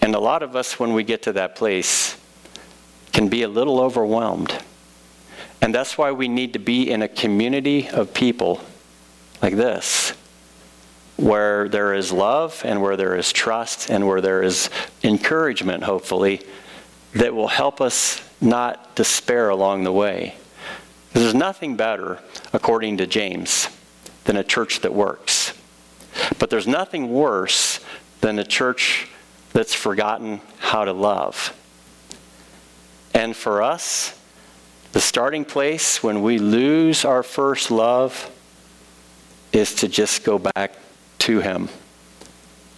And 0.01 0.15
a 0.15 0.21
lot 0.21 0.43
of 0.43 0.57
us, 0.57 0.79
when 0.79 0.95
we 0.95 1.05
get 1.05 1.23
to 1.23 1.33
that 1.35 1.57
place, 1.57 2.17
can 3.13 3.29
be 3.29 3.43
a 3.43 3.49
little 3.49 3.81
overwhelmed. 3.81 4.57
And 5.61 5.75
that's 5.75 5.99
why 5.99 6.13
we 6.13 6.29
need 6.29 6.53
to 6.53 6.59
be 6.59 6.91
in 6.91 7.03
a 7.03 7.09
community 7.09 7.89
of 7.89 8.15
people 8.15 8.61
like 9.43 9.57
this, 9.57 10.13
where 11.17 11.69
there 11.69 11.95
is 11.95 12.13
love 12.13 12.63
and 12.65 12.81
where 12.81 12.97
there 12.97 13.17
is 13.17 13.33
trust 13.33 13.91
and 13.91 14.07
where 14.07 14.21
there 14.21 14.43
is 14.43 14.71
encouragement, 15.03 15.83
hopefully, 15.83 16.43
that 17.15 17.35
will 17.35 17.49
help 17.49 17.81
us 17.81 18.23
not 18.41 18.95
despair 18.95 19.49
along 19.49 19.85
the 19.85 19.93
way. 19.93 20.35
There's 21.13 21.35
nothing 21.35 21.77
better, 21.77 22.21
according 22.53 22.99
to 22.99 23.07
James, 23.07 23.69
than 24.25 24.37
a 24.37 24.45
church 24.45 24.81
that 24.81 24.95
works. 24.95 25.53
But 26.39 26.51
there's 26.51 26.67
nothing 26.67 27.11
worse 27.11 27.81
than 28.21 28.39
a 28.39 28.45
church 28.45 29.09
that's 29.53 29.75
forgotten 29.75 30.41
how 30.59 30.85
to 30.85 30.93
love. 30.93 31.55
And 33.15 33.35
for 33.35 33.63
us, 33.63 34.18
the 34.93 35.01
starting 35.01 35.45
place 35.45 36.03
when 36.03 36.23
we 36.23 36.39
lose 36.39 37.05
our 37.05 37.23
first 37.23 37.71
love 37.71 38.31
is 39.53 39.75
to 39.77 39.89
just 39.89 40.25
go 40.25 40.39
back 40.39 40.75
to 41.19 41.41
Him 41.41 41.69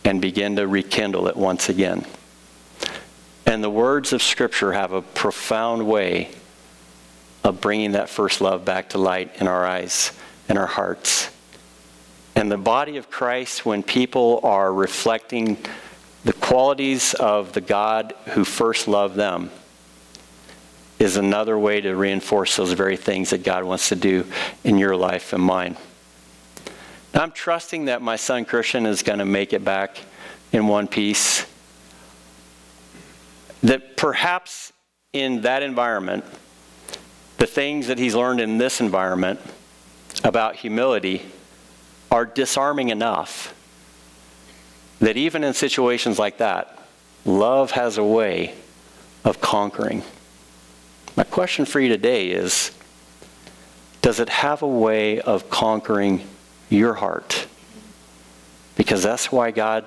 and 0.05 0.21
begin 0.21 0.57
to 0.57 0.67
rekindle 0.67 1.29
it 1.29 1.37
once 1.37 1.69
again. 1.69 2.05
And 3.47 3.63
the 3.63 3.71
words 3.71 4.13
of 4.13 4.23
Scripture 4.23 4.73
have 4.73 4.93
a 4.93 5.03
profound 5.03 5.87
way 5.87 6.31
of 7.45 7.61
bringing 7.61 7.93
that 7.93 8.09
first 8.09 8.41
love 8.41 8.65
back 8.65 8.91
to 8.91 8.99
light 8.99 9.37
in 9.41 9.49
our 9.49 9.65
eyes 9.65 10.13
and 10.49 10.59
our 10.59 10.67
hearts. 10.67 11.31
And 12.35 12.51
the 12.51 12.59
body 12.59 12.97
of 12.97 13.11
Christ, 13.11 13.67
when 13.67 13.83
people 13.83 14.41
are 14.43 14.73
reflecting 14.73 15.59
the 16.25 16.33
qualities 16.33 17.15
of 17.15 17.53
the 17.53 17.61
God 17.61 18.15
who 18.31 18.45
first 18.45 18.89
loved 18.89 19.17
them, 19.17 19.51
is 21.01 21.17
another 21.17 21.59
way 21.59 21.81
to 21.81 21.97
reinforce 21.97 22.57
those 22.57 22.73
very 22.73 22.97
things 22.97 23.31
that 23.31 23.43
God 23.43 23.65
wants 23.65 23.89
to 23.89 23.97
do 23.97 24.27
in 24.63 24.77
your 24.79 24.95
life 24.95 25.33
and 25.33 25.43
mine. 25.43 25.77
Now, 27.15 27.23
I'm 27.23 27.33
trusting 27.33 27.87
that 27.87 28.03
my 28.03 28.17
son 28.17 28.45
Christian 28.45 28.87
is 28.87 29.03
going 29.03 29.19
to 29.19 29.25
make 29.25 29.55
it 29.55 29.65
back 29.65 29.99
in 30.53 30.69
one 30.69 30.87
piece. 30.87 31.47
That 33.63 33.97
perhaps 33.97 34.73
in 35.13 35.41
that 35.41 35.63
environment, 35.63 36.25
the 37.39 37.47
things 37.47 37.87
that 37.87 37.99
he's 37.99 38.15
learned 38.15 38.41
in 38.41 38.59
this 38.59 38.81
environment 38.81 39.41
about 40.23 40.57
humility 40.57 41.23
are 42.11 42.27
disarming 42.27 42.91
enough 42.91 43.55
that 44.99 45.17
even 45.17 45.45
in 45.45 45.55
situations 45.55 46.19
like 46.19 46.39
that, 46.39 46.79
love 47.25 47.71
has 47.71 47.97
a 47.97 48.05
way 48.05 48.55
of 49.25 49.41
conquering. 49.41 50.03
My 51.17 51.25
question 51.25 51.65
for 51.65 51.81
you 51.81 51.89
today 51.89 52.31
is 52.31 52.71
Does 54.03 54.21
it 54.21 54.29
have 54.29 54.63
a 54.63 54.69
way 54.69 55.21
of 55.21 55.51
conquering 55.51 56.27
your 56.69 56.95
heart? 56.95 57.47
Because 58.77 59.03
that's 59.03 59.31
why 59.31 59.51
God 59.51 59.85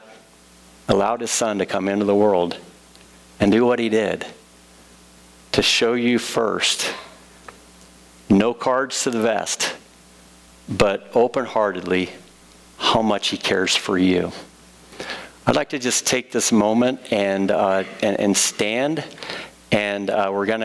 allowed 0.88 1.22
His 1.22 1.32
Son 1.32 1.60
to 1.60 1.66
come 1.66 1.88
into 1.88 2.06
the 2.06 2.16
world 2.16 2.58
and 3.40 3.52
do 3.52 3.66
what 3.66 3.80
He 3.80 3.90
did 3.90 4.26
to 5.54 5.62
show 5.62 5.94
you 5.94 6.20
first 6.20 6.94
no 8.30 8.54
cards 8.54 9.04
to 9.04 9.12
the 9.12 9.22
vest, 9.22 9.76
but 10.68 11.10
open 11.14 11.46
heartedly 11.46 12.10
how 12.78 13.02
much 13.02 13.30
He 13.30 13.38
cares 13.38 13.76
for 13.76 13.98
you. 13.98 14.32
I'd 15.46 15.56
like 15.56 15.70
to 15.70 15.80
just 15.80 16.08
take 16.08 16.32
this 16.32 16.52
moment 16.52 17.02
and, 17.12 17.52
uh, 17.52 17.84
and, 18.02 18.20
and 18.20 18.36
stand, 18.36 19.04
and 19.72 20.10
uh, 20.10 20.30
we're 20.34 20.46
going 20.46 20.60
to 20.60 20.62